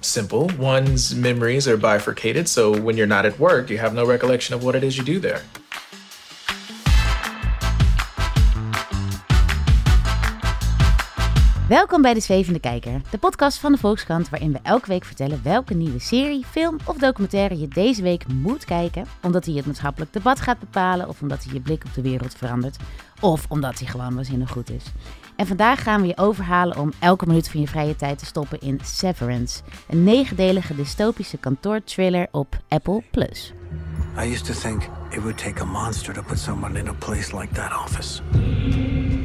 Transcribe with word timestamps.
simple. 0.00 0.48
One's 0.58 1.14
memories 1.14 1.68
are 1.68 1.76
bifurcated, 1.76 2.48
so 2.48 2.70
when 2.80 2.96
you're 2.96 3.06
not 3.06 3.24
at 3.24 3.38
work, 3.38 3.70
you 3.70 3.78
have 3.78 3.94
no 3.94 4.04
recollection 4.04 4.54
of 4.54 4.64
what 4.64 4.74
it 4.74 4.82
is 4.82 4.96
you 4.96 5.04
do 5.04 5.20
there. 5.20 5.42
Welkom 11.70 12.02
bij 12.02 12.14
De 12.14 12.20
Zwevende 12.20 12.60
Kijker, 12.60 13.00
de 13.10 13.18
podcast 13.18 13.58
van 13.58 13.72
de 13.72 13.78
Volkskrant 13.78 14.28
waarin 14.28 14.52
we 14.52 14.58
elke 14.62 14.88
week 14.88 15.04
vertellen 15.04 15.40
welke 15.42 15.74
nieuwe 15.74 15.98
serie, 15.98 16.44
film 16.50 16.76
of 16.84 16.96
documentaire 16.96 17.58
je 17.58 17.68
deze 17.68 18.02
week 18.02 18.24
moet 18.28 18.64
kijken. 18.64 19.04
Omdat 19.22 19.44
hij 19.44 19.54
het 19.54 19.66
maatschappelijk 19.66 20.12
debat 20.12 20.40
gaat 20.40 20.58
bepalen 20.58 21.08
of 21.08 21.20
omdat 21.22 21.44
hij 21.44 21.52
je 21.52 21.60
blik 21.60 21.84
op 21.84 21.94
de 21.94 22.02
wereld 22.02 22.34
verandert. 22.34 22.76
Of 23.20 23.46
omdat 23.48 23.78
hij 23.78 23.88
gewoon 23.88 24.14
waanzinnig 24.14 24.50
goed 24.50 24.70
is. 24.70 24.84
En 25.40 25.46
vandaag 25.46 25.82
gaan 25.82 26.00
we 26.00 26.06
je 26.06 26.16
overhalen 26.16 26.76
om 26.76 26.92
elke 26.98 27.26
minuut 27.26 27.48
van 27.48 27.60
je 27.60 27.66
vrije 27.66 27.96
tijd 27.96 28.18
te 28.18 28.24
stoppen 28.24 28.60
in 28.60 28.80
Severance. 28.84 29.62
Een 29.88 30.04
negendelige 30.04 30.74
dystopische 30.74 31.36
kantoorthriller 31.36 32.28
op 32.30 32.56
Apple+. 32.68 33.02
I 34.18 34.32
used 34.32 34.44
to 34.44 34.52
think 34.52 34.82
it 35.10 35.20
would 35.20 35.38
take 35.38 35.62
a 35.62 35.64
monster 35.64 36.14
to 36.14 36.22
put 36.22 36.38
someone 36.38 36.78
in 36.78 36.88
a 36.88 36.92
place 36.92 37.38
like 37.38 37.54
that 37.54 37.72
office. 37.84 38.22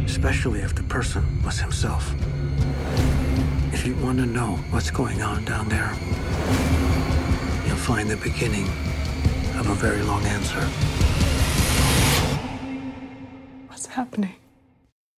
Especially 0.06 0.62
if 0.62 0.74
the 0.74 0.84
person 0.84 1.42
was 1.44 1.60
himself. 1.60 2.14
If 3.72 3.84
you 3.84 3.96
want 4.02 4.18
to 4.18 4.26
know 4.26 4.58
what's 4.70 4.92
going 4.92 5.24
on 5.24 5.44
down 5.44 5.68
there, 5.68 5.92
you'll 7.66 7.96
find 7.96 8.10
the 8.10 8.30
beginning 8.30 8.68
of 9.60 9.70
a 9.70 9.74
very 9.74 10.02
long 10.02 10.26
answer. 10.26 10.68
What's 13.68 13.86
happening? 13.88 14.45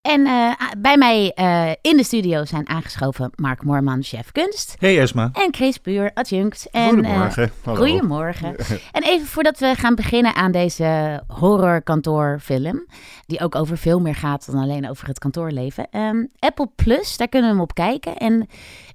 En 0.07 0.25
eh, 0.25 0.51
bij 0.77 0.97
mij 0.97 1.31
eh, 1.35 1.71
in 1.81 1.97
de 1.97 2.03
studio 2.03 2.45
zijn 2.45 2.69
aangeschoven 2.69 3.31
Mark 3.35 3.63
Moorman, 3.63 4.03
chef 4.03 4.31
kunst. 4.31 4.75
Hey 4.79 4.99
Esma. 4.99 5.29
En 5.33 5.53
Chris 5.53 5.77
Puur, 5.77 6.11
adjunct. 6.13 6.67
En, 6.71 6.89
Goedemorgen. 6.89 7.43
eh, 7.43 7.49
Hallo. 7.63 7.85
goedemorgen. 7.85 8.55
En 8.91 9.03
even 9.03 9.27
voordat 9.27 9.59
we 9.59 9.73
gaan 9.75 9.95
beginnen 9.95 10.35
aan 10.35 10.51
deze 10.51 11.21
horrorkantoorfilm, 11.27 12.85
die 13.25 13.39
ook 13.39 13.55
over 13.55 13.77
veel 13.77 13.99
meer 13.99 14.15
gaat 14.15 14.51
dan 14.51 14.61
alleen 14.61 14.89
over 14.89 15.07
het 15.07 15.19
kantoorleven. 15.19 15.87
Ehm, 15.91 16.25
Apple 16.39 16.69
Plus, 16.75 17.17
daar 17.17 17.27
kunnen 17.27 17.49
we 17.49 17.55
hem 17.55 17.63
op 17.63 17.73
kijken. 17.73 18.17
En 18.17 18.47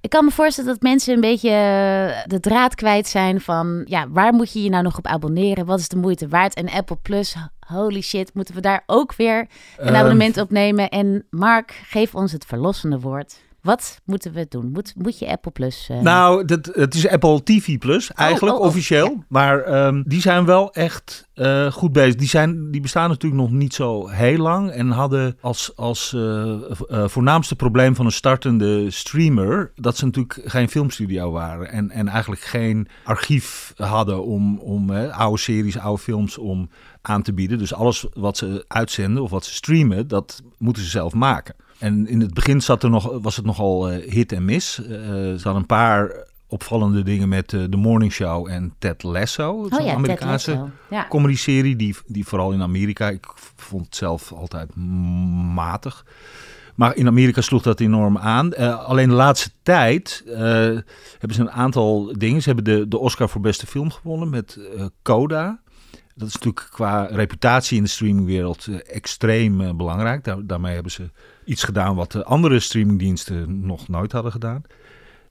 ik 0.03 0.09
kan 0.09 0.25
me 0.25 0.31
voorstellen 0.31 0.71
dat 0.71 0.81
mensen 0.81 1.13
een 1.13 1.21
beetje 1.21 1.49
eh, 1.49 2.23
de 2.25 2.39
draad 2.39 2.75
kwijt 2.75 3.07
zijn 3.07 3.41
van, 3.41 3.81
ja, 3.85 4.09
waar 4.09 4.33
moet 4.33 4.53
je 4.53 4.63
je 4.63 4.69
nou 4.69 4.83
nog 4.83 4.97
op 4.97 5.07
abonneren? 5.07 5.65
Wat 5.65 5.79
is 5.79 5.87
de 5.87 5.97
moeite 5.97 6.27
waard? 6.27 6.53
En 6.53 6.69
Apple 6.69 6.97
Plus, 7.01 7.35
holy 7.67 8.01
shit, 8.01 8.33
moeten 8.33 8.55
we 8.55 8.61
daar 8.61 8.83
ook 8.85 9.15
weer 9.15 9.39
een 9.77 9.87
Ehm, 9.87 9.95
abonnement 9.95 10.37
op 10.37 10.49
nemen? 10.51 10.89
En 10.89 11.25
Mark, 11.29 11.81
geef 11.85 12.15
ons 12.15 12.31
het 12.31 12.45
verlossende 12.45 12.99
woord. 12.99 13.41
Wat 13.63 14.01
moeten 14.05 14.33
we 14.33 14.45
doen? 14.49 14.71
Moet, 14.71 14.93
moet 14.97 15.19
je 15.19 15.27
Apple 15.31 15.51
Plus... 15.51 15.87
eh, 15.89 15.99
Nou, 15.99 16.45
dat, 16.45 16.65
het 16.73 16.93
is 16.93 17.07
Apple 17.07 17.43
TV 17.43 17.77
Plus 17.77 18.11
eigenlijk, 18.13 18.55
oh, 18.55 18.61
oh, 18.61 18.67
officieel. 18.67 19.23
Maar 19.27 19.59
ehm, 19.61 20.03
die 20.05 20.21
zijn 20.21 20.45
wel 20.45 20.73
echt 20.73 21.27
eh, 21.33 21.71
goed 21.71 21.91
bezig. 21.91 22.15
Die, 22.15 22.27
zijn, 22.27 22.71
die 22.71 22.81
bestaan 22.81 23.09
natuurlijk 23.09 23.41
nog 23.41 23.51
niet 23.51 23.73
zo 23.73 24.07
heel 24.07 24.37
lang. 24.37 24.71
En 24.71 24.89
hadden 24.89 25.37
als, 25.41 25.75
als 25.75 26.13
eh, 26.13 26.55
voornaamste 27.05 27.55
probleem 27.55 27.95
van 27.95 28.05
een 28.05 28.11
startende 28.11 28.91
streamer... 28.91 29.71
dat 29.75 29.97
ze 29.97 30.05
natuurlijk 30.05 30.41
geen 30.45 30.69
filmstudio 30.69 31.31
waren. 31.31 31.71
En, 31.71 31.91
en 31.91 32.07
eigenlijk 32.07 32.41
geen 32.41 32.87
archief 33.03 33.73
hadden 33.75 34.23
om, 34.23 34.59
om 34.59 34.91
oude 34.91 35.39
series, 35.39 35.77
oude 35.79 36.01
films 36.01 36.37
om 36.37 36.69
aan 37.01 37.21
te 37.21 37.33
bieden. 37.33 37.57
Dus 37.57 37.73
alles 37.73 38.05
wat 38.13 38.37
ze 38.37 38.65
uitzenden 38.67 39.23
of 39.23 39.29
wat 39.29 39.45
ze 39.45 39.53
streamen, 39.53 40.07
dat 40.07 40.41
moeten 40.57 40.83
ze 40.83 40.89
zelf 40.89 41.13
maken. 41.13 41.55
En 41.77 42.07
in 42.07 42.19
het 42.19 42.33
begin 42.33 42.61
zat 42.61 42.83
er 42.83 42.89
nog, 42.89 43.17
was 43.21 43.35
het 43.35 43.45
nogal 43.45 43.89
eh, 43.89 44.11
hit 44.11 44.31
en 44.31 44.45
miss. 44.45 44.81
Eh 44.81 44.87
ze 44.89 45.39
hadden 45.43 45.55
een 45.55 45.65
paar 45.65 46.27
opvallende 46.47 47.03
dingen 47.03 47.29
met 47.29 47.53
eh 47.53 47.63
The 47.63 47.77
Morning 47.77 48.11
Show 48.11 48.47
en 48.47 48.73
Ted 48.79 49.03
Lasso. 49.03 49.51
Oh 49.51 49.65
een 49.69 49.85
ja, 49.85 49.93
Amerikaanse. 49.93 50.65
Ja. 50.89 51.07
comedy-serie. 51.09 51.75
Die, 51.75 51.95
die 52.05 52.25
vooral 52.25 52.51
in 52.51 52.61
Amerika, 52.61 53.09
ik 53.09 53.25
vond 53.55 53.85
het 53.85 53.95
zelf 53.95 54.31
altijd 54.31 54.75
matig. 55.55 56.05
Maar 56.75 56.95
in 56.95 57.07
Amerika 57.07 57.41
sloeg 57.41 57.61
dat 57.61 57.79
enorm 57.79 58.17
aan. 58.17 58.53
Eh, 58.53 58.85
alleen 58.85 59.09
de 59.09 59.15
laatste 59.15 59.49
tijd 59.63 60.23
eh, 60.27 60.37
hebben 61.17 61.33
ze 61.33 61.41
een 61.41 61.51
aantal 61.51 62.13
dingen. 62.17 62.41
Ze 62.41 62.47
hebben 62.47 62.73
de, 62.73 62.87
de 62.87 62.97
Oscar 62.97 63.29
voor 63.29 63.41
beste 63.41 63.67
film 63.67 63.91
gewonnen 63.91 64.29
met 64.29 64.59
eh, 64.77 64.85
Coda. 65.01 65.59
Dat 66.15 66.27
is 66.27 66.33
natuurlijk 66.33 66.67
qua 66.71 67.05
reputatie 67.05 67.77
in 67.77 67.83
de 67.83 67.89
streamingwereld 67.89 68.67
eh, 68.67 68.95
extreem 68.95 69.61
eh, 69.61 69.73
belangrijk. 69.73 70.23
Daar, 70.23 70.45
daarmee 70.45 70.73
hebben 70.73 70.91
ze 70.91 71.09
iets 71.45 71.63
gedaan 71.63 71.95
wat 71.95 72.11
de 72.11 72.23
andere 72.23 72.59
streamingdiensten 72.59 73.65
nog 73.65 73.87
nooit 73.87 74.11
hadden 74.11 74.31
gedaan. 74.31 74.61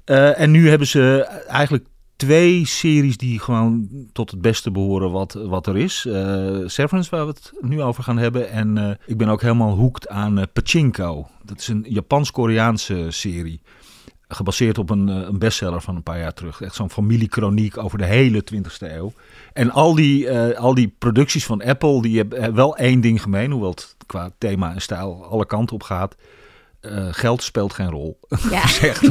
Eh, 0.05 0.41
en 0.41 0.51
nu 0.51 0.69
hebben 0.69 0.87
ze 0.87 1.25
eigenlijk 1.49 1.85
twee 2.27 2.67
series 2.67 3.17
die 3.17 3.39
gewoon 3.39 3.89
tot 4.13 4.31
het 4.31 4.41
beste 4.41 4.71
behoren 4.71 5.11
wat, 5.11 5.33
wat 5.33 5.67
er 5.67 5.77
is. 5.77 6.07
Eh, 6.07 6.59
Severance, 6.67 7.11
waar 7.11 7.27
we 7.27 7.33
het 7.33 7.53
nu 7.61 7.83
over 7.83 8.03
gaan 8.03 8.19
hebben. 8.19 8.51
En 8.51 8.79
eh, 8.79 8.91
ik 9.07 9.17
ben 9.17 9.29
ook 9.29 9.43
helemaal 9.43 9.75
hoekt 9.75 10.09
aan 10.09 10.39
eh, 10.39 10.45
Pachinko. 10.53 11.27
Dat 11.45 11.59
is 11.59 11.69
een 11.69 11.85
Japans-Koreaanse 11.89 13.07
serie. 13.09 13.61
Gebaseerd 14.35 14.79
op 14.79 14.91
een, 14.91 15.09
eh, 15.09 15.17
een 15.17 15.39
bestseller 15.39 15.81
van 15.81 15.97
een 15.97 16.03
paar 16.03 16.19
jaar 16.19 16.35
terug. 16.35 16.61
Echt 16.61 16.75
zo'n 16.75 16.91
familiekroniek 16.91 17.79
over 17.79 17.99
de 17.99 18.05
hele 18.05 18.45
20e 18.45 18.95
eeuw. 18.95 19.13
En 19.53 19.71
al 19.71 19.95
die, 19.95 20.29
eh, 20.29 20.59
al 20.59 20.75
die 20.75 20.95
producties 20.99 21.45
van 21.45 21.63
Apple, 21.63 22.03
die 22.03 22.17
hebben 22.17 22.39
eh, 22.39 22.53
wel 22.53 22.77
één 22.77 23.01
ding 23.01 23.23
gemeen. 23.23 23.51
Hoewel 23.51 23.71
het 23.71 23.97
qua 24.07 24.31
thema 24.39 24.75
en 24.75 24.81
stijl 24.81 25.27
alle 25.31 25.47
kanten 25.47 25.75
op 25.75 25.83
gaat. 25.83 26.15
Eh, 26.81 27.07
geld 27.11 27.43
speelt 27.43 27.73
geen 27.73 27.91
rol. 27.91 28.19
Ja. 28.51 28.63
Echt 28.63 29.09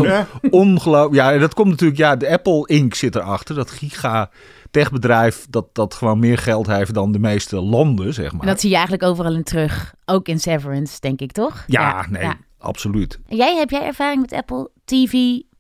ongelooflijk. 0.50 1.16
Ja, 1.16 1.38
dat 1.38 1.54
komt 1.54 1.70
natuurlijk. 1.70 2.00
Ja, 2.00 2.16
de 2.16 2.30
Apple 2.30 2.68
Inc. 2.68 2.94
zit 2.94 3.16
erachter. 3.16 3.56
Dat 3.56 3.72
giga 3.72 4.30
techbedrijf 4.72 5.46
dat, 5.50 5.66
dat 5.74 5.94
gewoon 5.94 6.20
meer 6.20 6.38
geld 6.38 6.68
heeft 6.68 6.94
dan 6.94 7.12
de 7.12 7.20
meeste 7.20 7.62
landen, 7.62 8.14
zeg 8.14 8.32
maar. 8.32 8.42
En 8.42 8.48
dat 8.48 8.60
zie 8.60 8.70
je 8.70 8.76
eigenlijk 8.76 9.06
overal 9.06 9.36
in 9.36 9.44
terug. 9.44 9.94
Ook 10.06 10.28
in 10.28 10.40
Severance, 10.40 11.00
denk 11.00 11.20
ik, 11.20 11.32
toch? 11.32 11.64
ja, 11.68 12.06
nee, 12.10 12.32
absoluut. 12.62 13.20
Jij, 13.28 13.56
heb 13.56 13.70
jij 13.70 13.82
ervaring 13.86 14.22
met 14.22 14.34
Apple 14.34 14.70
TV 14.86 15.14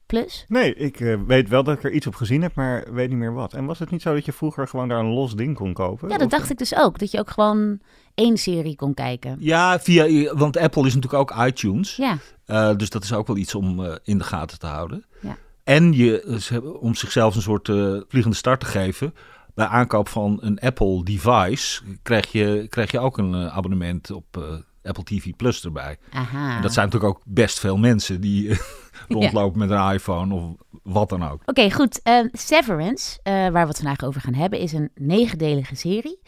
Plus? 0.06 0.46
Nee, 0.48 0.76
ik 0.76 1.00
eh, 1.00 1.16
weet 1.28 1.50
wel 1.50 1.64
dat 1.64 1.78
ik 1.78 1.84
er 1.84 1.92
iets 1.92 2.08
op 2.08 2.16
gezien 2.16 2.42
heb, 2.42 2.56
maar 2.56 2.94
weet 2.94 3.10
niet 3.10 3.18
meer 3.18 3.34
wat. 3.34 3.54
En 3.54 3.66
was 3.66 3.80
het 3.80 3.90
niet 3.92 4.02
zo 4.02 4.14
dat 4.14 4.26
je 4.26 4.32
vroeger 4.32 4.68
gewoon 4.68 4.88
daar 4.88 5.00
een 5.00 5.14
los 5.14 5.36
ding 5.36 5.56
kon 5.56 5.74
kopen? 5.74 6.10
Ja, 6.10 6.18
dat 6.18 6.26
Of- 6.26 6.32
dacht 6.32 6.50
ik 6.50 6.58
dus 6.58 6.76
ook. 6.76 7.00
Dat 7.00 7.12
je 7.12 7.20
ook 7.20 7.30
gewoon 7.30 7.80
één 8.16 8.38
serie 8.38 8.76
kon 8.76 8.94
kijken. 8.94 9.36
Ja, 9.40 9.80
via, 9.80 10.34
want 10.36 10.58
Apple 10.58 10.86
is 10.86 10.96
natuurlijk 10.96 11.32
ook 11.32 11.46
iTunes. 11.46 11.96
Ja, 11.96 12.18
Eh, 12.46 12.76
dus 12.76 12.90
dat 12.90 13.04
is 13.04 13.14
ook 13.14 13.28
wel 13.28 13.38
iets 13.38 13.56
om 13.56 13.86
eh, 13.86 13.96
in 14.04 14.18
de 14.18 14.24
gaten 14.24 14.60
te 14.60 14.66
houden. 14.68 15.06
Ja. 15.22 15.38
En 15.64 15.94
je, 15.94 16.38
ze 16.42 16.54
hebben- 16.54 16.80
om 16.80 16.96
zichzelf 16.96 17.36
een 17.36 17.42
soort 17.42 17.70
eh, 17.70 17.96
vliegende 18.08 18.38
start 18.38 18.60
te 18.60 18.66
geven. 18.66 19.14
Bij 19.56 19.66
aankoop 19.66 20.08
van 20.10 20.38
een 20.42 20.60
Apple 20.60 21.04
device 21.04 21.82
krijg 22.04 22.32
je, 22.32 22.66
krijg 22.70 22.92
je 22.92 23.00
ook 23.00 23.18
een 23.18 23.34
eh, 23.34 23.56
abonnement 23.58 24.12
op 24.12 24.38
eh, 24.38 24.44
Apple 24.84 25.04
TV 25.04 25.36
Plus 25.36 25.64
erbij. 25.66 25.98
aha. 26.12 26.56
En 26.56 26.62
dat 26.62 26.74
zijn 26.74 26.86
natuurlijk 26.86 27.14
ook 27.16 27.24
best 27.26 27.60
veel 27.60 27.78
mensen 27.78 28.22
die 28.22 28.50
eh, 28.50 28.58
rondlopen 29.08 29.60
met 29.60 29.70
een 29.70 29.92
iPhone 29.92 30.34
of 30.34 30.44
wat 30.84 31.10
dan 31.10 31.24
ook. 31.24 31.42
Oké, 31.46 31.72
goed. 31.72 32.02
Ehm, 32.02 32.28
Severance, 32.32 33.20
eh, 33.24 33.34
waar 33.34 33.52
we 33.52 33.68
het 33.68 33.78
vandaag 33.78 34.04
over 34.04 34.22
gaan 34.22 34.34
hebben, 34.34 34.60
is 34.60 34.74
een 34.74 34.90
negendelige 34.96 35.76
serie. 35.76 36.20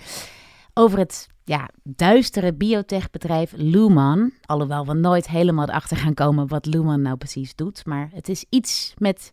Over 0.74 1.00
het 1.00 1.28
ja, 1.44 1.70
duistere 1.84 2.54
biotechbedrijf 2.54 3.54
Luman. 3.56 4.32
Alhoewel 4.46 4.86
we 4.86 4.94
nooit 4.94 5.28
helemaal 5.28 5.68
erachter 5.70 5.98
gaan 5.98 6.14
komen 6.14 6.48
wat 6.48 6.66
Luman 6.66 7.02
nou 7.02 7.18
precies 7.18 7.56
doet. 7.56 7.86
Maar 7.86 8.10
het 8.14 8.30
is 8.30 8.46
iets 8.50 8.94
met 8.98 9.30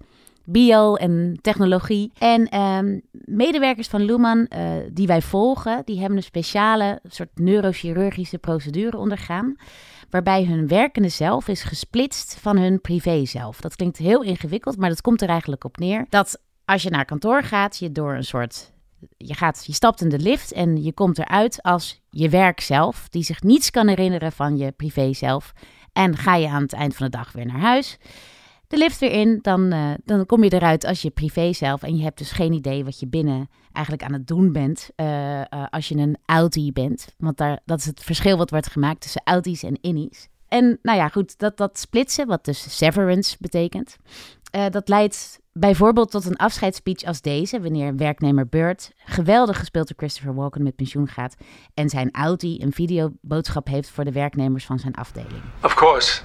bio 0.51 0.95
en 0.95 1.39
technologie. 1.41 2.13
En 2.19 2.49
ehm, 2.49 2.99
medewerkers 3.11 3.89
van 3.89 4.03
Luman 4.03 4.47
eh, 4.47 4.71
die 4.93 5.07
wij 5.07 5.23
volgen, 5.23 5.83
die 5.85 5.99
hebben 5.99 6.17
een 6.17 6.23
speciale 6.23 7.01
soort 7.05 7.31
neurochirurgische 7.35 8.39
procedure 8.39 8.97
ondergaan. 8.97 9.57
Waarbij 10.11 10.45
hun 10.45 10.69
werkende 10.69 11.09
zelf 11.09 11.49
is 11.49 11.63
gesplitst 11.63 12.39
van 12.41 12.59
hun 12.59 12.81
privé 12.81 13.25
zelf. 13.25 13.61
Dat 13.61 13.77
klinkt 13.77 13.97
heel 13.97 14.23
ingewikkeld, 14.23 14.77
maar 14.77 14.89
dat 14.89 15.01
komt 15.01 15.23
er 15.23 15.29
eigenlijk 15.29 15.65
op 15.65 15.77
neer. 15.77 16.07
Dat 16.09 16.41
als 16.65 16.83
je 16.83 16.91
naar 16.91 17.05
kantoor 17.05 17.43
gaat, 17.43 17.79
je 17.79 17.93
door 17.93 18.15
een 18.15 18.25
soort. 18.25 18.73
Je, 19.17 19.35
gaat, 19.35 19.63
je 19.67 19.73
stapt 19.73 20.01
in 20.01 20.09
de 20.09 20.19
lift 20.19 20.53
en 20.53 20.83
je 20.83 20.93
komt 20.93 21.19
eruit 21.19 21.63
als 21.63 22.03
je 22.11 22.29
werk 22.29 22.61
zelf, 22.61 23.09
die 23.09 23.23
zich 23.23 23.43
niets 23.43 23.71
kan 23.71 23.89
herinneren 23.89 24.33
van 24.33 24.57
je 24.57 24.73
privé 24.73 25.13
zelf. 25.13 25.53
En 25.93 26.17
ga 26.17 26.35
je 26.35 26.49
aan 26.49 26.63
het 26.63 26.73
eind 26.73 26.97
van 26.97 27.07
de 27.07 27.17
dag 27.17 27.33
weer 27.33 27.47
naar 27.47 27.61
huis. 27.61 27.99
De 28.71 28.79
lift 28.79 28.99
weer 28.99 29.13
in, 29.13 29.39
dan, 29.43 29.73
eh, 29.73 29.91
dan 30.05 30.27
kom 30.27 30.45
je 30.45 30.53
eruit 30.53 30.85
als 30.85 31.03
je 31.03 31.11
privé 31.11 31.53
zelf. 31.53 31.83
En 31.83 31.97
je 31.97 32.03
hebt 32.03 32.19
dus 32.19 32.31
geen 32.31 32.53
idee 32.53 32.85
wat 32.85 33.01
je 33.01 33.07
binnen 33.07 33.51
eigenlijk 33.73 34.07
aan 34.07 34.13
het 34.13 34.27
doen 34.27 34.53
bent 34.53 34.91
eh, 34.97 35.41
eh, 35.41 35.47
als 35.71 35.89
je 35.89 35.97
een 35.97 36.19
outie 36.25 36.73
bent. 36.73 37.15
Want 37.19 37.37
daar, 37.37 37.59
dat 37.65 37.79
is 37.79 37.87
het 37.87 38.03
verschil 38.03 38.37
wat 38.37 38.51
wordt 38.51 38.71
gemaakt 38.71 39.01
tussen 39.01 39.23
outies 39.25 39.63
en 39.63 39.81
innies. 39.81 40.29
En 40.49 40.79
nou 40.83 40.99
ja, 40.99 41.09
goed, 41.09 41.39
dat, 41.39 41.57
dat 41.57 41.79
splitsen, 41.79 42.27
wat 42.27 42.45
dus 42.45 42.77
severance 42.77 43.37
betekent, 43.41 43.97
dat 44.71 44.89
leidt 44.89 45.41
bijvoorbeeld 45.53 46.11
tot 46.11 46.25
een 46.25 46.37
afscheidsspeech 46.37 47.03
als 47.03 47.21
deze, 47.21 47.61
wanneer 47.61 47.97
werknemer 47.97 48.49
Burt, 48.49 48.93
geweldig 48.97 49.59
gespeeld 49.59 49.89
door 49.89 49.97
Christopher 49.97 50.35
Walken, 50.35 50.63
met 50.63 50.77
pensioen 50.77 51.09
gaat 51.09 51.37
en 51.75 51.89
zijn 51.89 52.11
outie 52.11 52.63
een 52.63 52.73
videoboodschap 52.73 53.67
heeft 53.67 53.91
voor 53.91 54.05
de 54.05 54.13
werknemers 54.13 54.65
van 54.65 54.79
zijn 54.79 54.95
afdeling. 54.95 55.43
Of 55.63 55.75
course, 55.75 56.23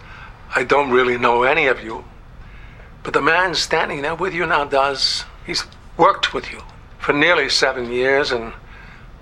I 0.60 0.66
don't 0.66 0.92
really 0.92 1.18
know 1.18 1.44
any 1.44 1.70
of 1.70 1.82
you. 1.82 2.02
But 3.06 3.14
the 3.14 3.22
man 3.22 3.54
standing 3.54 4.02
there 4.02 4.16
with 4.16 4.34
you 4.34 4.48
now 4.48 4.66
does. 4.66 5.26
He's 5.46 5.64
worked 5.96 6.34
with 6.34 6.52
you 6.52 6.64
for 6.98 7.14
nearly 7.14 7.50
seven 7.50 7.92
years, 7.92 8.32
and 8.32 8.52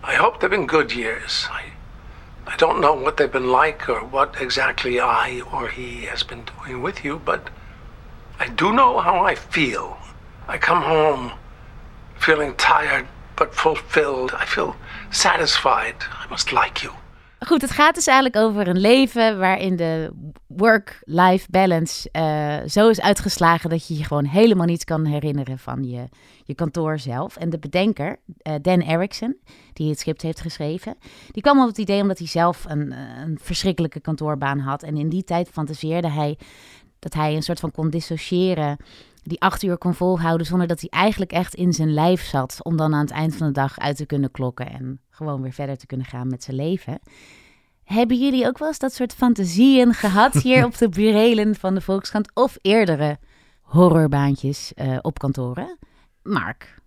I 0.01 0.15
hope 0.15 0.39
they've 0.39 0.49
been 0.49 0.67
good 0.67 0.95
years. 0.95 1.47
I, 1.51 1.65
I 2.47 2.55
don't 2.55 2.79
know 2.79 2.93
what 2.93 3.17
they've 3.17 3.29
been 3.29 3.51
like 3.51 3.89
or 3.89 3.99
what 3.99 4.41
exactly 4.41 5.01
I 5.01 5.41
or 5.51 5.67
he 5.67 6.03
has 6.03 6.23
been 6.23 6.45
doing 6.45 6.81
with 6.81 7.03
you, 7.03 7.21
but 7.25 7.49
I 8.39 8.47
do 8.47 8.71
know 8.71 8.99
how 8.99 9.21
I 9.21 9.35
feel. 9.35 9.97
I 10.47 10.57
come 10.57 10.81
home 10.81 11.33
feeling 12.15 12.55
tired 12.55 13.05
but 13.35 13.53
fulfilled. 13.53 14.31
I 14.33 14.45
feel 14.45 14.77
satisfied. 15.11 15.95
I 16.09 16.25
must 16.29 16.53
like 16.53 16.83
you. 16.83 16.93
Goed, 17.45 17.61
het 17.61 17.71
gaat 17.71 17.95
dus 17.95 18.07
eigenlijk 18.07 18.45
over 18.45 18.67
een 18.67 18.79
leven 18.79 19.39
waarin 19.39 19.75
de 19.75 20.11
work-life 20.47 21.47
balance 21.49 22.09
eh, 22.11 22.57
zo 22.67 22.89
is 22.89 23.01
uitgeslagen 23.01 23.69
dat 23.69 23.87
je 23.87 23.97
je 23.97 24.03
gewoon 24.03 24.25
helemaal 24.25 24.65
niets 24.65 24.83
kan 24.83 25.05
herinneren 25.05 25.59
van 25.59 25.83
je, 25.83 26.09
je 26.43 26.55
kantoor 26.55 26.99
zelf. 26.99 27.37
En 27.37 27.49
de 27.49 27.59
bedenker, 27.59 28.19
eh, 28.37 28.53
Dan 28.61 28.79
Erickson, 28.79 29.37
die 29.73 29.89
het 29.89 29.99
script 29.99 30.21
heeft 30.21 30.41
geschreven, 30.41 30.95
die 31.31 31.41
kwam 31.41 31.61
op 31.61 31.67
het 31.67 31.77
idee 31.77 32.01
omdat 32.01 32.17
hij 32.17 32.27
zelf 32.27 32.65
een, 32.67 32.91
een 32.91 33.39
verschrikkelijke 33.41 33.99
kantoorbaan 33.99 34.59
had. 34.59 34.83
En 34.83 34.97
in 34.97 35.09
die 35.09 35.23
tijd 35.23 35.49
fantaseerde 35.49 36.09
hij 36.09 36.37
dat 36.99 37.13
hij 37.13 37.35
een 37.35 37.43
soort 37.43 37.59
van 37.59 37.71
kon 37.71 37.89
dissociëren 37.89 38.77
die 39.23 39.41
acht 39.41 39.63
uur 39.63 39.77
kon 39.77 39.93
volhouden 39.93 40.47
zonder 40.47 40.67
dat 40.67 40.79
hij 40.79 40.89
eigenlijk 40.89 41.31
echt 41.31 41.55
in 41.55 41.73
zijn 41.73 41.93
lijf 41.93 42.23
zat. 42.23 42.59
Om 42.63 42.77
dan 42.77 42.93
aan 42.93 43.01
het 43.01 43.11
eind 43.11 43.35
van 43.35 43.47
de 43.47 43.53
dag 43.53 43.79
uit 43.79 43.95
te 43.95 44.05
kunnen 44.05 44.31
klokken 44.31 44.71
en 44.71 44.99
gewoon 45.09 45.41
weer 45.41 45.53
verder 45.53 45.77
te 45.77 45.85
kunnen 45.85 46.05
gaan 46.05 46.27
met 46.27 46.43
zijn 46.43 46.57
leven. 46.57 46.99
Hebben 47.83 48.19
jullie 48.19 48.47
ook 48.47 48.57
wel 48.57 48.67
eens 48.67 48.79
dat 48.79 48.93
soort 48.93 49.13
fantasieën 49.13 49.93
gehad 50.03 50.33
hier 50.33 50.65
op 50.65 50.77
de 50.77 50.89
burelen 50.89 51.55
van 51.55 51.73
de 51.73 51.81
Volkskrant 51.81 52.31
of 52.33 52.57
eerdere 52.61 53.17
horrorbaantjes 53.61 54.71
uh, 54.75 54.97
op 55.01 55.19
kantoren? 55.19 55.77
Mark. 56.23 56.81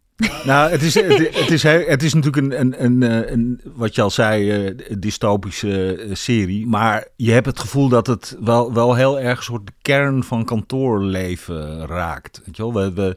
Nou, 0.45 0.71
het 0.71 0.83
is, 0.83 0.95
het, 0.95 1.51
is, 1.51 1.63
het 1.63 2.03
is 2.03 2.15
natuurlijk 2.15 2.37
een, 2.37 2.61
een, 2.61 2.85
een, 2.85 3.03
eh, 3.03 3.31
een, 3.31 3.61
wat 3.75 3.95
je 3.95 4.03
al 4.03 4.11
zei, 4.11 4.67
uh, 4.69 4.79
dystopische 4.99 6.09
serie. 6.13 6.67
Maar 6.67 7.07
je 7.17 7.33
hebt 7.33 7.47
het 7.47 7.59
gevoel 7.59 7.89
dat 7.89 8.07
het 8.07 8.37
wel, 8.41 8.73
wel 8.73 8.95
heel 8.95 9.21
erg 9.21 9.39
een 9.39 9.45
soort 9.45 9.71
kern 9.83 10.25
van 10.25 10.45
kantoorleven 10.45 11.87
raakt. 11.87 12.43
Weet 12.45 12.57
je 12.57 12.63
wel? 12.63 12.73
We, 12.73 12.93
we, 12.95 13.17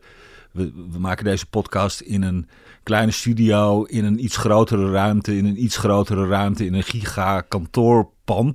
we, 0.91 0.99
maken 0.99 1.25
deze 1.25 1.45
podcast 1.45 1.99
in 1.99 2.21
een 2.21 2.49
kleine 2.83 3.11
studio, 3.11 3.83
in 3.83 4.05
een 4.05 4.23
iets 4.23 4.37
grotere 4.37 4.91
ruimte, 4.91 5.37
in 5.37 5.45
een 5.45 5.63
iets 5.63 5.77
grotere 5.77 6.27
ruimte, 6.27 6.65
in 6.65 6.73
een 6.73 6.83
giga 6.83 7.41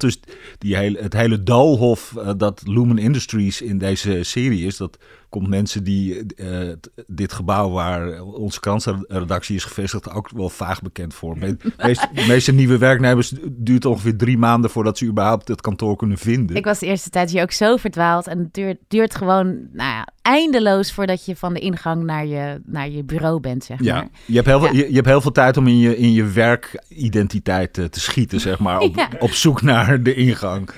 Dus 0.01 0.21
die 0.59 0.77
hele, 0.77 0.99
het 1.01 1.13
hele 1.13 1.43
doolhof 1.43 2.15
uh, 2.17 2.31
dat 2.37 2.63
Lumen 2.65 2.99
Industries 2.99 3.63
in 3.63 3.79
deze 3.79 4.23
serie 4.23 4.67
is, 4.67 4.77
dat 4.77 4.99
komt 5.35 5.49
mensen 5.49 5.85
die 5.85 6.27
uh, 6.37 6.73
dit 7.07 7.33
gebouw 7.33 7.71
waar 7.71 8.23
onze 8.23 8.61
krantenredactie 8.61 9.57
is 9.57 9.65
gevestigd 9.65 10.11
ook 10.11 10.31
wel 10.35 10.49
vaag 10.49 10.83
bekend 10.83 11.15
voor. 11.15 11.39
De 11.39 11.57
meeste, 11.77 12.09
meeste, 12.29 12.53
nieuwe 12.53 12.79
werknemers 12.79 13.35
duurt 13.51 13.85
ongeveer 13.85 14.17
drie 14.17 14.39
maanden 14.39 14.71
voordat 14.71 14.99
ze 14.99 15.07
überhaupt 15.07 15.49
het 15.49 15.61
kantoor 15.61 15.97
kunnen 15.97 16.19
vinden. 16.19 16.57
Ik 16.57 16.65
was 16.65 16.79
de 16.79 16.87
eerste 16.87 17.11
tijd 17.11 17.31
hier 17.31 17.43
ook 17.43 17.53
zo 17.53 17.77
verdwaald 17.77 18.27
en 18.27 18.39
het 18.39 18.55
duurt, 18.55 18.79
duurt 18.89 19.15
gewoon 19.15 19.47
nou 19.73 19.91
ja, 19.91 20.09
eindeloos 20.23 20.93
voordat 20.93 21.25
je 21.25 21.37
van 21.37 21.55
de 21.55 21.61
ingang 21.61 22.05
naar 22.05 22.27
je, 22.27 22.61
naar 22.65 22.89
je 22.89 23.05
bureau 23.05 23.41
bent, 23.41 23.65
zeg 23.65 23.83
ja. 23.83 23.95
maar. 23.95 24.09
Je 24.27 24.35
hebt 24.35 24.47
heel, 24.47 24.61
veel, 24.61 24.75
je, 24.75 24.89
je, 24.89 24.95
hebt 24.95 25.07
heel 25.07 25.21
veel 25.21 25.33
tijd 25.33 25.57
om 25.57 25.67
in 25.67 25.79
je, 25.79 25.97
in 25.97 26.13
je 26.13 26.25
werkidentiteit 26.25 27.79
uh, 27.79 27.85
te 27.85 28.01
schieten, 28.01 28.41
zeg 28.41 28.59
maar, 28.59 28.79
op, 28.79 28.97
ja. 28.99 29.09
op 29.19 29.31
zoek 29.31 29.63
naar 29.65 30.03
de 30.03 30.15
ingang. 30.15 30.71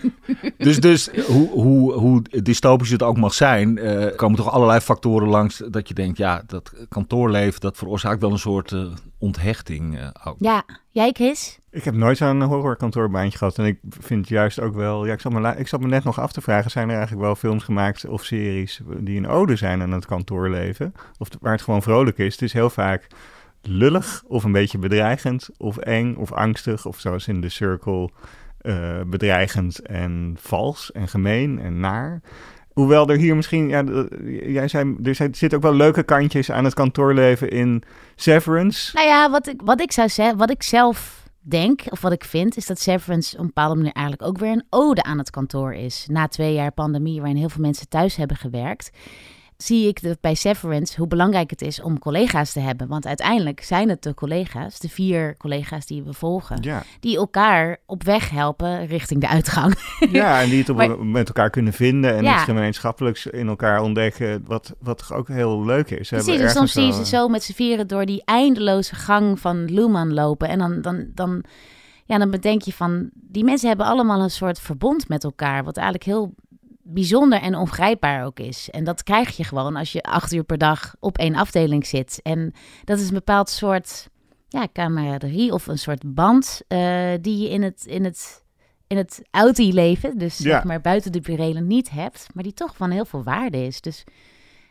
dus 0.58 0.80
dus 0.80 1.08
hoe, 1.26 1.50
hoe, 1.50 1.92
hoe 1.92 2.22
dystopisch 2.42 2.90
het 2.90 3.02
ook 3.02 3.16
mag 3.16 3.34
zijn, 3.34 3.76
uh, 3.76 4.16
komen 4.16 4.36
toch 4.36 4.50
allerlei 4.50 4.80
factoren 4.80 5.28
langs 5.28 5.62
dat 5.70 5.88
je 5.88 5.94
denkt, 5.94 6.18
ja, 6.18 6.42
dat 6.46 6.72
kantoorleven, 6.88 7.60
dat 7.60 7.76
veroorzaakt 7.76 8.20
wel 8.20 8.30
een 8.30 8.38
soort 8.38 8.70
uh, 8.70 8.86
onthechting 9.18 9.98
uh, 9.98 10.08
ook. 10.24 10.36
Ja, 10.38 10.64
jij 10.90 11.10
Chris? 11.12 11.58
Ik 11.70 11.84
heb 11.84 11.94
nooit 11.94 12.16
zo'n 12.16 12.42
horrorkantoorbaantje 12.42 13.38
gehad 13.38 13.58
en 13.58 13.64
ik 13.64 13.78
vind 13.88 14.28
juist 14.28 14.60
ook 14.60 14.74
wel, 14.74 15.06
ja, 15.06 15.12
ik 15.12 15.20
zat, 15.20 15.32
me, 15.32 15.54
ik 15.56 15.68
zat 15.68 15.80
me 15.80 15.88
net 15.88 16.04
nog 16.04 16.20
af 16.20 16.32
te 16.32 16.40
vragen, 16.40 16.70
zijn 16.70 16.88
er 16.88 16.96
eigenlijk 16.96 17.24
wel 17.24 17.34
films 17.34 17.64
gemaakt 17.64 18.06
of 18.06 18.24
series 18.24 18.80
die 18.98 19.16
een 19.16 19.28
ode 19.28 19.56
zijn 19.56 19.82
aan 19.82 19.92
het 19.92 20.06
kantoorleven? 20.06 20.94
Of 21.18 21.28
waar 21.40 21.52
het 21.52 21.62
gewoon 21.62 21.82
vrolijk 21.82 22.18
is? 22.18 22.32
Het 22.32 22.42
is 22.42 22.52
heel 22.52 22.70
vaak 22.70 23.06
lullig 23.62 24.22
of 24.26 24.44
een 24.44 24.52
beetje 24.52 24.78
bedreigend 24.78 25.48
of 25.56 25.76
eng 25.76 26.14
of 26.14 26.32
angstig 26.32 26.86
of 26.86 27.00
zoals 27.00 27.28
in 27.28 27.40
The 27.40 27.48
Circle... 27.48 28.10
Uh, 28.62 29.00
bedreigend 29.06 29.78
en 29.80 30.36
vals 30.40 30.92
en 30.92 31.08
gemeen 31.08 31.58
en 31.58 31.80
naar. 31.80 32.20
Hoewel 32.72 33.08
er 33.08 33.16
hier 33.16 33.36
misschien, 33.36 33.68
ja, 33.68 33.84
jij 34.24 34.68
zei, 34.68 34.96
er 35.02 35.14
zitten 35.14 35.54
ook 35.54 35.62
wel 35.62 35.74
leuke 35.74 36.02
kantjes 36.02 36.50
aan 36.50 36.64
het 36.64 36.74
kantoorleven 36.74 37.50
in 37.50 37.82
Severance. 38.16 38.96
Nou 38.96 39.06
ja, 39.06 39.30
wat 39.30 39.48
ik, 39.48 39.60
wat 39.64 39.80
ik 39.80 39.92
zou 39.92 40.08
zeggen, 40.08 40.36
wat 40.36 40.50
ik 40.50 40.62
zelf 40.62 41.28
denk, 41.40 41.82
of 41.88 42.00
wat 42.00 42.12
ik 42.12 42.24
vind, 42.24 42.56
is 42.56 42.66
dat 42.66 42.80
Severance 42.80 43.34
op 43.34 43.40
een 43.40 43.46
bepaalde 43.46 43.76
manier 43.76 43.92
eigenlijk 43.92 44.28
ook 44.28 44.38
weer 44.38 44.52
een 44.52 44.66
ode 44.70 45.02
aan 45.02 45.18
het 45.18 45.30
kantoor 45.30 45.74
is. 45.74 46.06
Na 46.10 46.28
twee 46.28 46.54
jaar 46.54 46.72
pandemie, 46.72 47.18
waarin 47.20 47.38
heel 47.38 47.48
veel 47.48 47.62
mensen 47.62 47.88
thuis 47.88 48.16
hebben 48.16 48.36
gewerkt 48.36 48.90
zie 49.56 49.88
ik 49.88 50.02
dat 50.02 50.20
bij 50.20 50.34
Severance 50.34 50.98
hoe 50.98 51.06
belangrijk 51.06 51.50
het 51.50 51.62
is 51.62 51.80
om 51.80 51.98
collega's 51.98 52.52
te 52.52 52.60
hebben. 52.60 52.88
Want 52.88 53.06
uiteindelijk 53.06 53.62
zijn 53.62 53.88
het 53.88 54.02
de 54.02 54.14
collega's, 54.14 54.78
de 54.78 54.88
vier 54.88 55.36
collega's 55.36 55.86
die 55.86 56.02
we 56.02 56.12
volgen, 56.12 56.58
ja. 56.60 56.82
die 57.00 57.16
elkaar 57.16 57.76
op 57.86 58.02
weg 58.02 58.30
helpen 58.30 58.86
richting 58.86 59.20
de 59.20 59.28
uitgang. 59.28 59.74
Ja, 60.12 60.40
en 60.40 60.48
die 60.48 60.58
het 60.58 60.68
op 60.68 60.76
maar, 60.76 61.04
met 61.04 61.26
elkaar 61.26 61.50
kunnen 61.50 61.72
vinden 61.72 62.16
en 62.16 62.22
ja. 62.22 62.34
iets 62.34 62.42
gemeenschappelijks 62.42 63.26
in 63.26 63.48
elkaar 63.48 63.82
ontdekken, 63.82 64.44
wat, 64.46 64.74
wat 64.80 65.12
ook 65.12 65.28
heel 65.28 65.64
leuk 65.64 65.90
is. 65.90 66.08
Precies, 66.08 66.38
dus 66.38 66.52
soms 66.52 66.72
zie 66.72 66.84
je 66.84 66.92
ze 66.92 67.06
zo 67.06 67.28
met 67.28 67.42
z'n 67.42 67.52
vieren 67.52 67.86
door 67.86 68.06
die 68.06 68.22
eindeloze 68.24 68.94
gang 68.94 69.40
van 69.40 69.64
Luhmann 69.64 70.14
lopen 70.14 70.48
en 70.48 70.58
dan... 70.58 70.82
dan, 70.82 71.06
dan 71.14 71.44
ja, 72.04 72.18
dan 72.18 72.30
bedenk 72.30 72.62
je 72.62 72.72
van, 72.72 73.10
die 73.14 73.44
mensen 73.44 73.68
hebben 73.68 73.86
allemaal 73.86 74.22
een 74.22 74.30
soort 74.30 74.60
verbond 74.60 75.08
met 75.08 75.24
elkaar, 75.24 75.64
wat 75.64 75.76
eigenlijk 75.76 76.06
heel 76.06 76.34
bijzonder 76.82 77.40
en 77.40 77.54
ongrijpbaar 77.54 78.24
ook 78.24 78.38
is. 78.38 78.70
En 78.70 78.84
dat 78.84 79.02
krijg 79.02 79.36
je 79.36 79.44
gewoon 79.44 79.76
als 79.76 79.92
je 79.92 80.02
acht 80.02 80.32
uur 80.32 80.44
per 80.44 80.58
dag 80.58 80.94
op 81.00 81.18
één 81.18 81.34
afdeling 81.34 81.86
zit. 81.86 82.20
En 82.22 82.52
dat 82.84 82.98
is 82.98 83.08
een 83.08 83.14
bepaald 83.14 83.48
soort 83.50 84.08
ja, 84.48 84.68
camaraderie 84.72 85.52
of 85.52 85.66
een 85.66 85.78
soort 85.78 86.14
band 86.14 86.62
uh, 86.68 87.12
die 87.20 87.38
je 87.38 87.48
in 87.48 87.62
het, 87.62 87.86
in 87.86 88.04
het, 88.04 88.44
in 88.86 88.96
het 88.96 89.22
auto-leven, 89.30 90.18
dus 90.18 90.38
ja. 90.38 90.44
zeg 90.44 90.64
maar 90.64 90.80
buiten 90.80 91.12
de 91.12 91.20
burelen, 91.20 91.66
niet 91.66 91.90
hebt, 91.90 92.26
maar 92.34 92.42
die 92.42 92.54
toch 92.54 92.76
van 92.76 92.90
heel 92.90 93.04
veel 93.04 93.22
waarde 93.22 93.66
is. 93.66 93.80
Dus 93.80 94.04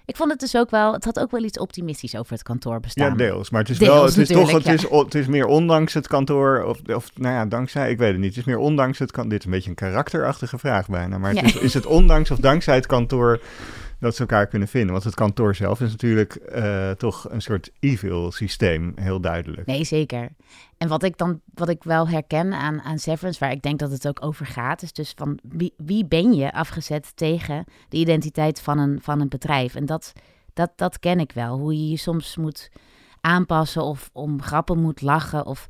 ik 0.05 0.15
vond 0.15 0.31
het 0.31 0.39
dus 0.39 0.55
ook 0.55 0.70
wel, 0.70 0.93
het 0.93 1.05
had 1.05 1.20
ook 1.20 1.31
wel 1.31 1.43
iets 1.43 1.60
optimistisch 1.60 2.15
over 2.15 2.34
het 2.34 2.43
kantoor 2.43 2.79
bestaan. 2.79 3.10
Ja, 3.10 3.15
deels. 3.15 3.50
Maar 3.50 3.62
het 3.62 3.70
is 3.70 3.77
deels 3.77 3.93
wel, 3.93 4.05
het 4.05 4.17
is 4.17 4.27
toch, 4.27 4.51
het, 4.51 4.63
ja. 4.63 4.72
is, 4.72 4.86
het 4.89 5.15
is 5.15 5.27
meer 5.27 5.46
ondanks 5.46 5.93
het 5.93 6.08
kantoor, 6.08 6.63
of, 6.63 6.79
of 6.88 7.12
nou 7.15 7.34
ja, 7.34 7.46
dankzij, 7.46 7.91
ik 7.91 7.98
weet 7.98 8.12
het 8.12 8.20
niet. 8.20 8.29
Het 8.29 8.38
is 8.38 8.43
meer 8.43 8.58
ondanks 8.58 9.00
het 9.00 9.12
kantoor, 9.12 9.31
dit 9.31 9.39
is 9.39 9.46
een 9.46 9.51
beetje 9.51 9.70
een 9.70 9.75
karakterachtige 9.75 10.58
vraag 10.58 10.88
bijna. 10.88 11.17
Maar 11.17 11.34
ja. 11.34 11.41
het 11.41 11.55
is, 11.55 11.62
is 11.62 11.74
het 11.74 11.86
ondanks 11.86 12.31
of 12.31 12.38
dankzij 12.38 12.75
het 12.75 12.86
kantoor 12.86 13.39
dat 14.01 14.15
ze 14.15 14.22
elkaar 14.22 14.48
kunnen 14.48 14.67
vinden. 14.67 14.91
Want 14.91 15.03
het 15.03 15.15
kantoor 15.15 15.55
zelf 15.55 15.81
is 15.81 15.91
natuurlijk 15.91 16.39
uh, 16.55 16.91
toch 16.91 17.29
een 17.29 17.41
soort 17.41 17.72
evil 17.79 18.31
systeem, 18.31 18.91
heel 18.96 19.22
duidelijk. 19.22 19.67
Nee, 19.67 19.84
zeker. 19.84 20.29
En 20.77 20.88
wat 20.88 21.03
ik 21.03 21.17
dan, 21.17 21.41
wat 21.53 21.70
ik 21.70 21.84
wel 21.84 22.08
herken 22.08 22.53
aan, 22.53 22.81
aan 22.81 23.00
Severance, 23.00 23.39
waar 23.39 23.51
ik 23.51 23.62
denk 23.62 23.79
dat 23.79 23.91
het 23.91 24.08
ook 24.08 24.25
over 24.25 24.46
gaat, 24.46 24.81
is 24.81 24.93
dus 24.93 25.13
van 25.15 25.39
wie, 25.43 25.74
wie 25.77 26.05
ben 26.05 26.34
je 26.34 26.53
afgezet 26.53 27.15
tegen 27.15 27.65
de 27.89 27.98
identiteit 27.98 28.62
van 28.62 28.77
een, 28.77 29.00
van 29.01 29.22
een 29.22 29.29
bedrijf? 29.29 29.75
En 29.75 29.86
dat, 29.86 30.13
dat, 30.53 30.72
dat 30.75 31.00
ken 31.00 31.20
ik 31.20 31.31
wel. 31.31 31.58
Hoe 31.58 31.74
je 31.74 31.89
je 31.89 31.98
soms 31.98 32.38
moet 32.38 32.70
aanpassen 33.22 33.84
of 33.84 34.10
om 34.13 34.41
grappen 34.41 34.79
moet 34.79 35.01
lachen 35.01 35.46
of... 35.46 35.67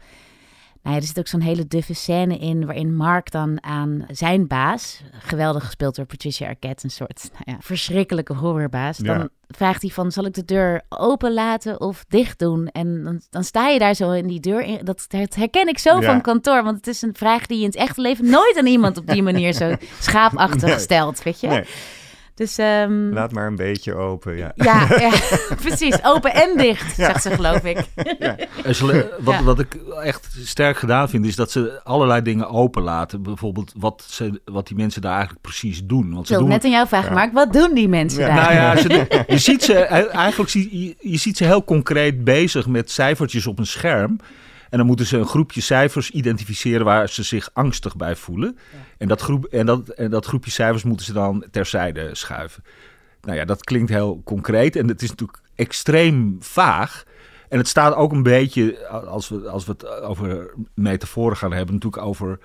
Nou 0.83 0.95
ja, 0.95 1.01
er 1.01 1.07
zit 1.07 1.19
ook 1.19 1.27
zo'n 1.27 1.41
hele 1.41 1.67
duffe 1.67 1.93
scène 1.93 2.37
in 2.37 2.65
waarin 2.65 2.95
Mark 2.95 3.31
dan 3.31 3.63
aan 3.63 4.05
zijn 4.11 4.47
baas, 4.47 5.01
geweldig 5.11 5.65
gespeeld 5.65 5.95
door 5.95 6.05
Patricia 6.05 6.47
Arquette, 6.47 6.85
een 6.85 6.91
soort 6.91 7.29
nou 7.33 7.43
ja, 7.45 7.55
verschrikkelijke 7.59 8.33
horrorbaas, 8.33 8.97
dan 8.97 9.17
Ja. 9.19 9.27
vraagt 9.47 9.81
hij 9.81 9.91
van, 9.91 10.11
zal 10.11 10.25
ik 10.25 10.33
de 10.33 10.45
deur 10.45 10.81
open 10.89 11.33
laten 11.33 11.81
of 11.81 12.05
dicht 12.07 12.39
doen? 12.39 12.67
En 12.67 13.03
dan, 13.03 13.21
dan 13.29 13.43
sta 13.43 13.67
je 13.67 13.79
daar 13.79 13.93
zo 13.95 14.11
in 14.11 14.27
die 14.27 14.39
deur. 14.39 14.61
In, 14.61 14.79
dat, 14.85 15.05
dat 15.07 15.35
herken 15.35 15.67
ik 15.67 15.77
zo 15.77 15.99
van 16.01 16.21
kantoor, 16.21 16.63
want 16.63 16.77
het 16.77 16.87
is 16.87 17.01
een 17.01 17.15
vraag 17.15 17.45
die 17.45 17.57
je 17.57 17.63
in 17.63 17.69
het 17.69 17.79
echte 17.79 18.01
leven 18.01 18.29
nooit 18.29 18.57
aan 18.57 18.65
iemand 18.67 18.97
op 18.97 19.07
die 19.07 19.23
manier 19.31 19.53
zo 19.53 19.75
schaapachtig 19.99 20.69
Nee. 20.69 20.79
stelt, 20.79 21.23
weet 21.23 21.39
je? 21.39 21.47
Nee. 21.47 21.63
Dus, 22.41 22.57
ehm, 22.57 23.13
Laat 23.13 23.31
maar 23.31 23.47
een 23.47 23.55
beetje 23.55 23.93
open, 23.93 24.37
ja. 24.37 24.51
Ja, 24.55 24.87
ja 24.99 25.11
precies. 25.65 26.03
Open 26.03 26.33
en 26.33 26.57
dicht, 26.57 26.95
zegt 26.95 27.21
ze 27.21 27.31
geloof 27.31 27.63
ik. 27.63 27.77
Ja. 28.19 28.35
Wat, 29.19 29.39
wat 29.39 29.59
ik 29.59 29.75
echt 30.03 30.35
sterk 30.43 30.77
gedaan 30.77 31.09
vind, 31.09 31.25
is 31.25 31.35
dat 31.35 31.51
ze 31.51 31.81
allerlei 31.83 32.21
dingen 32.21 32.49
openlaten. 32.49 33.23
Bijvoorbeeld 33.23 33.73
wat, 33.77 34.03
ze, 34.07 34.41
wat 34.45 34.67
die 34.67 34.77
mensen 34.77 35.01
daar 35.01 35.11
eigenlijk 35.11 35.41
precies 35.41 35.85
doen. 35.85 36.09
Want 36.09 36.21
Ik 36.21 36.25
ze 36.25 36.31
wil 36.31 36.41
doen 36.41 36.49
net 36.49 36.63
aan 36.63 36.71
jou 36.71 36.87
vragen, 36.87 37.13
Mark. 37.13 37.33
Wat 37.33 37.53
doen 37.53 37.73
die 37.73 37.89
mensen 37.89 38.19
daar? 38.19 38.35
Nou 38.35 38.53
ja, 38.53 38.77
ze, 38.77 39.23
je 39.27 39.37
ziet 39.37 39.63
ze 39.63 39.73
eigenlijk 39.73 40.49
zie, 40.49 40.85
je, 40.85 40.95
je 40.99 41.17
ziet 41.17 41.37
ze 41.37 41.43
heel 41.43 41.63
concreet 41.63 42.23
bezig 42.23 42.67
met 42.67 42.91
cijfertjes 42.91 43.47
op 43.47 43.59
een 43.59 43.67
scherm. 43.67 44.19
En 44.71 44.77
dan 44.77 44.87
moeten 44.87 45.05
ze 45.05 45.17
een 45.17 45.25
groepje 45.25 45.61
cijfers 45.61 46.09
identificeren 46.09 46.85
waar 46.85 47.09
ze 47.09 47.23
zich 47.23 47.49
angstig 47.53 47.95
bij 47.95 48.15
voelen. 48.15 48.57
En, 48.97 49.07
dat 49.07 49.21
groep, 49.21 49.45
en, 49.45 49.65
dat, 49.65 49.89
en 49.89 50.09
dat 50.09 50.25
groepje 50.25 50.51
cijfers 50.51 50.83
moeten 50.83 51.05
ze 51.05 51.13
dan 51.13 51.45
terzijde 51.51 52.15
schuiven. 52.15 52.63
Nou 53.21 53.37
ja, 53.37 53.45
dat 53.45 53.63
klinkt 53.63 53.89
heel 53.89 54.21
concreet 54.23 54.75
en 54.75 54.87
het 54.87 55.01
is 55.01 55.09
natuurlijk 55.09 55.39
extreem 55.55 56.37
vaag. 56.39 57.03
En 57.49 57.57
het 57.57 57.67
staat 57.67 57.95
ook 57.95 58.11
een 58.11 58.23
beetje, 58.23 58.87
als 58.87 59.29
we, 59.29 59.49
als 59.49 59.65
we 59.65 59.71
het 59.71 60.01
over 60.01 60.53
metaforen 60.73 61.37
gaan 61.37 61.53
hebben, 61.53 61.73
natuurlijk 61.73 62.03
over 62.03 62.39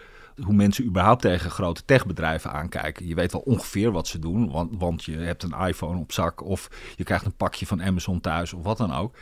hoe 0.44 0.54
mensen 0.54 0.84
überhaupt 0.84 1.22
tegen 1.22 1.50
grote 1.50 1.84
techbedrijven 1.84 2.52
aankijken. 2.52 3.06
Je 3.06 3.14
weet 3.14 3.32
wel 3.32 3.40
ongeveer 3.40 3.92
wat 3.92 4.06
ze 4.06 4.18
doen, 4.18 4.50
want, 4.50 4.74
want 4.78 5.04
je 5.04 5.16
hebt 5.16 5.42
een 5.42 5.66
iPhone 5.66 5.98
op 5.98 6.12
zak 6.12 6.44
of 6.44 6.70
je 6.96 7.04
krijgt 7.04 7.24
een 7.24 7.36
pakje 7.36 7.66
van 7.66 7.82
Amazon 7.82 8.20
thuis 8.20 8.52
of 8.52 8.62
wat 8.62 8.78
dan 8.78 8.92
ook. 8.92 9.16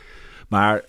Maar 0.47 0.83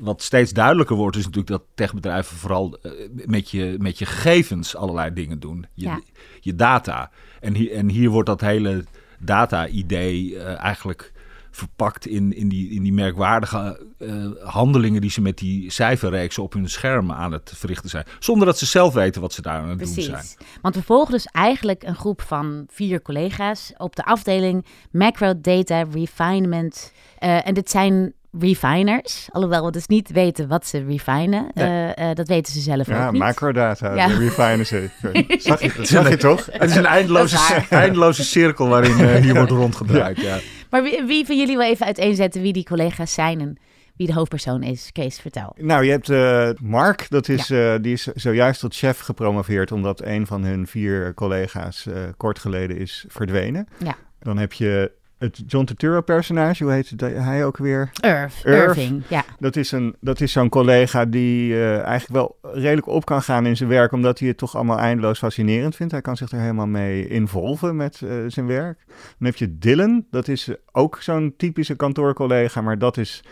wat 0.00 0.22
steeds 0.22 0.52
duidelijker 0.52 0.96
wordt, 0.96 1.16
is 1.16 1.24
natuurlijk 1.24 1.50
dat 1.50 1.62
techbedrijven 1.74 2.36
vooral 2.36 2.78
eh, 2.82 2.92
met 3.26 3.50
je, 3.50 3.76
met 3.78 3.98
je 3.98 4.06
gegevens 4.06 4.76
allerlei 4.76 5.12
dingen 5.12 5.40
doen. 5.40 5.66
Je, 5.74 5.86
Ja. 5.86 6.00
je 6.40 6.54
data. 6.54 7.10
En 7.40 7.54
hier, 7.54 7.72
en 7.72 7.88
hier 7.88 8.10
wordt 8.10 8.28
dat 8.28 8.40
hele 8.40 8.84
data-idee 9.18 10.38
eh, 10.38 10.58
eigenlijk 10.58 11.12
verpakt 11.56 12.06
in, 12.06 12.36
in, 12.36 12.48
die, 12.48 12.70
in 12.70 12.82
die 12.82 12.92
merkwaardige 12.92 13.86
eh, 13.98 14.14
handelingen 14.42 15.00
die 15.00 15.10
ze 15.10 15.20
met 15.20 15.38
die 15.38 15.70
cijferreeksen 15.70 16.42
op 16.42 16.52
hun 16.52 16.68
scherm 16.68 17.12
aan 17.12 17.32
het 17.32 17.52
verrichten 17.54 17.90
zijn. 17.90 18.04
Zonder 18.18 18.46
dat 18.46 18.58
ze 18.58 18.66
zelf 18.66 18.94
weten 18.94 19.20
wat 19.20 19.32
ze 19.32 19.42
daar 19.42 19.60
aan 19.60 19.68
het 19.68 19.78
doen 19.78 19.86
zijn. 19.88 20.10
Precies. 20.10 20.36
Want 20.62 20.74
we 20.74 20.82
volgen 20.82 21.12
dus 21.12 21.26
eigenlijk 21.26 21.82
een 21.82 21.94
groep 21.94 22.22
van 22.22 22.66
vier 22.70 23.02
collega's 23.02 23.72
op 23.76 23.96
de 23.96 24.04
afdeling 24.04 24.64
Macro 24.90 25.40
Data 25.40 25.84
Refinement. 25.92 26.92
Eh, 27.18 27.46
en 27.46 27.54
dit 27.54 27.70
zijn 27.70 28.12
refiners, 28.40 29.28
alhoewel 29.32 29.64
we 29.64 29.70
dus 29.70 29.86
niet 29.86 30.10
weten 30.10 30.48
wat 30.48 30.66
ze 30.66 30.84
refinen. 30.84 31.50
Eh, 31.54 32.10
eh, 32.10 32.16
dat 32.16 32.28
weten 32.28 32.52
ze 32.52 32.60
zelf 32.60 32.86
Ja, 32.86 33.06
ook 33.06 33.12
niet. 33.12 33.22
macrodata, 33.22 33.94
Ja. 33.94 34.06
de 34.06 34.16
refinen 34.18 34.66
ze. 34.66 34.88
Zag 35.38 35.62
je, 35.62 35.72
zag 35.82 36.08
je 36.08 36.16
toch? 36.16 36.48
Het 36.50 36.70
is 36.70 36.76
een 36.76 36.86
eindeloze, 36.86 37.64
eindeloze 37.70 38.24
cirkel 38.24 38.68
waarin 38.68 39.20
hier 39.22 39.34
wordt 39.34 39.50
rondgedraaid. 39.50 40.20
Ja. 40.20 40.38
Maar 40.70 40.82
wie, 40.82 41.04
wie 41.04 41.26
van 41.26 41.38
jullie 41.38 41.56
wil 41.56 41.66
even 41.66 41.86
uiteenzetten 41.86 42.42
wie 42.42 42.52
die 42.52 42.64
collega's 42.64 43.14
zijn 43.14 43.40
en 43.40 43.58
wie 43.96 44.06
de 44.06 44.12
hoofdpersoon 44.12 44.62
is? 44.62 44.92
Kees, 44.92 45.20
vertel. 45.20 45.56
Nou, 45.58 45.84
je 45.84 45.90
hebt 45.90 46.08
eh, 46.08 46.50
Mark, 46.62 47.06
dat 47.08 47.28
is, 47.28 47.50
eh, 47.50 47.74
die 47.80 47.92
is 47.92 48.02
zojuist 48.02 48.60
tot 48.60 48.74
chef 48.74 48.98
gepromoveerd... 48.98 49.72
omdat 49.72 50.02
een 50.02 50.26
van 50.26 50.44
hun 50.44 50.66
vier 50.66 51.14
collega's 51.14 51.86
eh, 51.86 52.02
kort 52.16 52.38
geleden 52.38 52.76
is 52.76 53.04
verdwenen. 53.08 53.68
Ja. 53.84 53.96
Dan 54.18 54.38
heb 54.38 54.52
je 54.52 54.92
het 55.18 55.42
John 55.46 55.64
Turturro-personage, 55.64 56.64
hoe 56.64 56.72
heet 56.72 56.90
het- 56.90 57.00
hij 57.00 57.44
ook 57.44 57.56
weer? 57.56 57.90
Irv, 58.00 58.44
Irv. 58.44 58.66
Irving, 58.66 59.02
ja. 59.08 59.24
Dat 59.38 59.56
is, 59.56 59.72
een, 59.72 59.96
dat 60.00 60.20
is 60.20 60.32
zo'n 60.32 60.48
collega 60.48 61.04
die 61.04 61.52
eh, 61.54 61.80
eigenlijk 61.82 62.12
wel 62.12 62.52
redelijk 62.52 62.86
op 62.86 63.04
kan 63.04 63.22
gaan 63.22 63.46
in 63.46 63.56
zijn 63.56 63.68
werk, 63.68 63.92
omdat 63.92 64.18
hij 64.18 64.28
het 64.28 64.36
toch 64.38 64.54
allemaal 64.54 64.78
eindeloos 64.78 65.18
fascinerend 65.18 65.76
vindt. 65.76 65.92
Hij 65.92 66.00
kan 66.00 66.16
zich 66.16 66.30
er 66.30 66.40
helemaal 66.40 66.66
mee 66.66 67.08
involven 67.08 67.76
met 67.76 68.02
eh, 68.02 68.10
zijn 68.26 68.46
werk. 68.46 68.84
Dan 68.86 69.26
heb 69.26 69.36
je 69.36 69.58
Dylan, 69.58 70.04
dat 70.10 70.28
is 70.28 70.48
ook 70.72 70.98
zo'n 71.02 71.34
typische 71.36 71.74
kantoorcollega, 71.76 72.60
maar 72.60 72.78
dat 72.78 72.96
is 72.96 73.24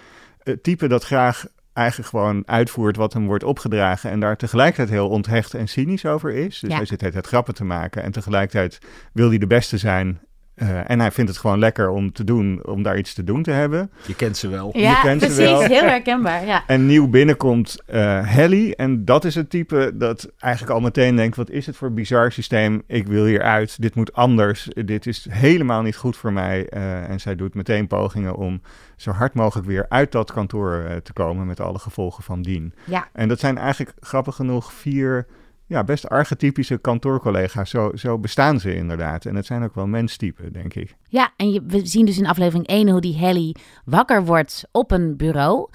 het 0.42 0.62
type 0.62 0.86
dat 0.88 1.04
graag 1.04 1.46
eigenlijk 1.72 2.08
gewoon 2.08 2.42
uitvoert 2.46 2.96
wat 2.96 3.12
hem 3.12 3.26
wordt 3.26 3.44
opgedragen 3.44 4.10
en 4.10 4.20
daar 4.20 4.36
tegelijkertijd 4.36 4.88
heel 4.88 5.08
onthecht 5.08 5.54
en 5.54 5.68
cynisch 5.68 6.06
over 6.06 6.30
is. 6.34 6.58
Dus 6.58 6.70
Ja. 6.70 6.76
hij 6.76 6.84
zit 6.86 6.98
tijd 6.98 7.26
grappen 7.26 7.54
te 7.54 7.64
maken 7.64 8.02
en 8.02 8.12
tegelijkertijd 8.12 8.78
wil 9.12 9.28
hij 9.28 9.38
de 9.38 9.46
beste 9.46 9.78
zijn. 9.78 10.20
Eh, 10.54 10.90
en 10.90 11.00
hij 11.00 11.10
vindt 11.10 11.30
het 11.30 11.40
gewoon 11.40 11.58
lekker 11.58 11.88
om 11.88 12.12
te 12.12 12.24
doen, 12.24 12.66
om 12.66 12.82
daar 12.82 12.98
iets 12.98 13.14
te 13.14 13.24
doen 13.24 13.42
te 13.42 13.50
hebben. 13.50 13.90
Je 14.06 14.14
kent 14.14 14.36
ze 14.36 14.48
wel. 14.48 14.70
Ja, 14.78 15.00
kent 15.00 15.20
ze 15.20 15.26
precies. 15.26 15.44
wel. 15.44 15.60
Heel 15.60 15.82
herkenbaar, 15.82 16.46
ja. 16.46 16.64
En 16.66 16.86
nieuw 16.86 17.08
binnenkomt 17.08 17.82
eh 17.86 18.20
Helly. 18.24 18.70
En 18.70 19.04
dat 19.04 19.24
is 19.24 19.34
het 19.34 19.50
type 19.50 19.92
dat 19.94 20.30
eigenlijk 20.38 20.74
al 20.74 20.80
meteen 20.80 21.16
denkt: 21.16 21.36
wat 21.36 21.50
is 21.50 21.66
het 21.66 21.76
voor 21.76 21.92
bizar 21.92 22.32
systeem? 22.32 22.82
Ik 22.86 23.06
wil 23.06 23.24
hieruit. 23.24 23.82
Dit 23.82 23.94
moet 23.94 24.12
anders. 24.12 24.68
Dit 24.84 25.06
is 25.06 25.26
helemaal 25.30 25.82
niet 25.82 25.96
goed 25.96 26.16
voor 26.16 26.32
mij. 26.32 26.68
Eh, 26.68 27.10
en 27.10 27.20
zij 27.20 27.36
doet 27.36 27.54
meteen 27.54 27.86
pogingen 27.86 28.34
om 28.34 28.60
zo 28.96 29.10
hard 29.10 29.34
mogelijk 29.34 29.66
weer 29.66 29.86
uit 29.88 30.12
dat 30.12 30.32
kantoor 30.32 30.84
eh, 30.88 30.96
te 30.96 31.12
komen. 31.12 31.46
Met 31.46 31.60
alle 31.60 31.78
gevolgen 31.78 32.22
van 32.22 32.42
dien. 32.42 32.74
Ja. 32.84 33.08
En 33.12 33.28
dat 33.28 33.40
zijn 33.40 33.58
eigenlijk 33.58 33.96
grappig 34.00 34.34
genoeg 34.34 34.72
vier. 34.72 35.26
Ja, 35.66 35.84
best 35.84 36.08
archetypische 36.08 36.78
kantoorcollega's. 36.78 37.70
Zo, 37.70 37.90
zo 37.94 38.18
bestaan 38.18 38.60
ze 38.60 38.74
inderdaad. 38.74 39.24
En 39.26 39.34
het 39.34 39.46
zijn 39.46 39.62
ook 39.62 39.74
wel 39.74 39.86
menstypen, 39.86 40.52
denk 40.52 40.74
ik. 40.74 40.94
Ja, 41.08 41.32
en 41.36 41.52
je, 41.52 41.62
we 41.66 41.86
zien 41.86 42.06
dus 42.06 42.18
in 42.18 42.26
aflevering 42.26 42.66
1 42.66 42.88
hoe 42.88 43.00
die 43.00 43.16
Helly 43.16 43.54
wakker 43.84 44.24
wordt 44.24 44.64
op 44.72 44.90
een 44.90 45.16
bureau. 45.16 45.68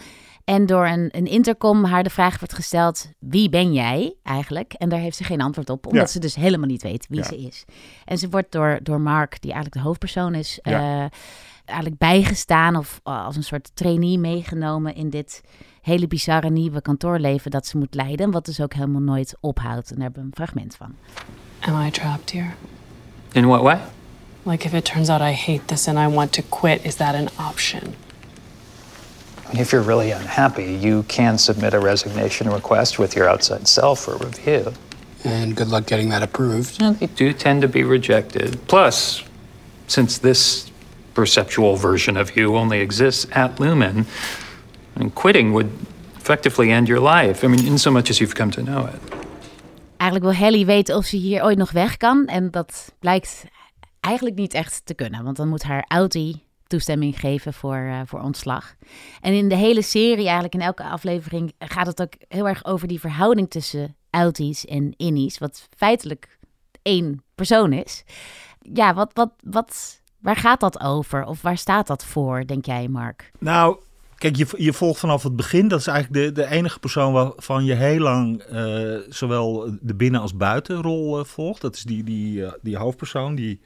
En 0.43 0.65
door 0.65 0.85
een, 0.87 1.09
een 1.11 1.25
intercom 1.25 1.83
haar 1.83 2.03
de 2.03 2.09
vraag 2.09 2.39
wordt 2.39 2.53
gesteld: 2.53 3.11
wie 3.19 3.49
ben 3.49 3.73
jij 3.73 4.15
eigenlijk? 4.23 4.73
En 4.73 4.89
daar 4.89 4.99
heeft 4.99 5.17
ze 5.17 5.23
geen 5.23 5.41
antwoord 5.41 5.69
op, 5.69 5.85
omdat 5.85 6.01
Ja. 6.05 6.11
ze 6.11 6.19
dus 6.19 6.35
helemaal 6.35 6.67
niet 6.67 6.81
weet 6.83 7.05
wie 7.09 7.19
Ja. 7.19 7.25
ze 7.25 7.37
is. 7.37 7.65
En 8.05 8.17
ze 8.17 8.29
wordt 8.29 8.51
door, 8.51 8.79
door 8.83 9.01
Mark, 9.01 9.41
die 9.41 9.51
eigenlijk 9.51 9.81
de 9.81 9.87
hoofdpersoon 9.87 10.35
is, 10.35 10.59
Ja. 10.61 11.03
eh, 11.03 11.09
eigenlijk 11.65 11.99
bijgestaan 11.99 12.75
of 12.75 12.99
eh, 13.03 13.25
als 13.25 13.35
een 13.35 13.43
soort 13.43 13.75
trainee 13.75 14.17
meegenomen 14.17 14.95
in 14.95 15.09
dit 15.09 15.41
hele 15.81 16.07
bizarre 16.07 16.49
nieuwe 16.49 16.81
kantoorleven 16.81 17.51
dat 17.51 17.65
ze 17.65 17.77
moet 17.77 17.95
leiden. 17.95 18.31
Wat 18.31 18.45
dus 18.45 18.61
ook 18.61 18.73
helemaal 18.73 19.01
nooit 19.01 19.35
ophoudt. 19.39 19.89
En 19.89 19.95
daar 19.95 20.03
hebben 20.03 20.21
we 20.21 20.27
een 20.27 20.45
fragment 20.45 20.75
van. 20.75 20.95
Am 21.59 21.85
I 21.85 21.91
trapped 21.91 22.31
here? 22.31 22.49
In 23.31 23.45
what 23.45 23.61
way? 23.61 23.77
Like, 24.43 24.65
if 24.65 24.73
it 24.73 24.85
turns 24.85 25.09
out 25.09 25.21
I 25.21 25.33
hate 25.33 25.65
this 25.65 25.87
and 25.87 25.97
I 25.97 26.15
want 26.15 26.31
to 26.31 26.41
quit, 26.49 26.85
is 26.85 26.95
that 26.95 27.15
an 27.15 27.27
option? 27.37 27.81
I 29.45 29.53
mean, 29.53 29.61
if 29.61 29.71
you're 29.71 29.85
really 29.85 30.11
unhappy, 30.11 30.77
you 30.81 31.03
can 31.07 31.37
submit 31.37 31.73
a 31.73 31.79
resignation 31.79 32.49
request 32.49 32.97
with 32.97 33.15
your 33.15 33.29
outside 33.29 33.67
self 33.67 33.99
for 33.99 34.17
review. 34.17 34.73
And 35.23 35.55
good 35.55 35.67
luck 35.67 35.85
getting 35.85 36.09
that 36.09 36.23
approved. 36.23 36.81
And 36.81 36.97
they 36.99 37.07
do 37.07 37.33
tend 37.33 37.61
to 37.61 37.67
be 37.67 37.83
rejected. 37.83 38.57
Plus, 38.67 39.23
since 39.87 40.19
this 40.19 40.71
perceptual 41.13 41.75
version 41.75 42.15
of 42.15 42.35
you 42.35 42.55
only 42.55 42.79
exists 42.79 43.27
at 43.31 43.59
Lumen, 43.59 44.05
Mean, 44.99 45.13
quitting 45.13 45.51
would 45.51 45.67
effectively 46.17 46.71
end 46.71 46.87
your 46.87 47.09
life. 47.09 47.45
I 47.45 47.49
mean, 47.49 47.65
in 47.65 47.79
so 47.79 47.91
much 47.91 48.09
as 48.09 48.17
you've 48.17 48.35
come 48.35 48.51
to 48.51 48.61
know 48.61 48.87
it. 48.87 49.15
Eigenlijk 49.97 50.31
wil 50.31 50.47
Helly 50.47 50.65
weten 50.65 50.95
of 50.95 51.05
ze 51.05 51.17
hier 51.17 51.43
ooit 51.43 51.57
nog 51.57 51.71
weg 51.71 51.97
kan. 51.97 52.25
En 52.25 52.51
dat 52.51 52.93
blijkt 52.99 53.45
eigenlijk 53.99 54.35
niet 54.35 54.53
echt 54.53 54.81
te 54.85 54.93
kunnen. 54.93 55.23
Want 55.23 55.37
dan 55.37 55.47
moet 55.47 55.63
haar 55.63 55.85
Audi 55.87 56.43
toestemming 56.67 57.19
geven 57.19 57.53
voor, 57.53 57.75
eh, 57.75 57.99
voor 58.05 58.21
ontslag. 58.21 58.75
En 59.21 59.33
in 59.33 59.49
de 59.49 59.55
hele 59.55 59.81
serie, 59.81 60.23
eigenlijk 60.23 60.53
in 60.53 60.61
elke 60.61 60.83
aflevering, 60.83 61.53
gaat 61.59 61.87
het 61.87 62.01
ook 62.01 62.13
heel 62.27 62.47
erg 62.47 62.65
over 62.65 62.87
die 62.87 62.99
verhouding 62.99 63.49
tussen 63.49 63.95
Auties 64.09 64.65
en 64.65 64.93
Innies. 64.97 65.37
Wat 65.37 65.67
feitelijk 65.77 66.37
één 66.81 67.23
persoon 67.35 67.73
is. 67.73 68.03
Ja, 68.73 68.93
wat, 68.93 69.11
wat, 69.13 69.31
wat, 69.43 70.01
waar 70.19 70.35
gaat 70.35 70.59
dat 70.59 70.79
over? 70.81 71.25
Of 71.25 71.41
waar 71.41 71.57
staat 71.57 71.87
dat 71.87 72.05
voor, 72.05 72.45
denk 72.45 72.65
jij, 72.65 72.87
Mark? 72.87 73.31
Nou, 73.39 73.77
kijk, 74.19 74.35
je, 74.35 74.47
je 74.57 74.73
volgt 74.73 74.99
vanaf 74.99 75.23
het 75.23 75.35
begin. 75.35 75.67
Dat 75.67 75.79
is 75.79 75.87
eigenlijk 75.87 76.25
de, 76.25 76.41
de 76.41 76.47
enige 76.49 76.79
persoon 76.79 77.13
waarvan 77.13 77.65
je 77.65 77.73
heel 77.73 77.99
lang 77.99 78.41
eh, 78.41 78.97
zowel 79.09 79.77
de 79.81 79.95
binnen- 79.95 80.21
als 80.21 80.35
buitenrol 80.35 81.19
eh, 81.19 81.25
volgt. 81.25 81.61
Dat 81.61 81.75
is 81.75 81.83
die, 81.83 82.03
die, 82.03 82.45
eh, 82.45 82.51
die 82.61 82.77
hoofdpersoon, 82.77 83.35
die 83.35 83.59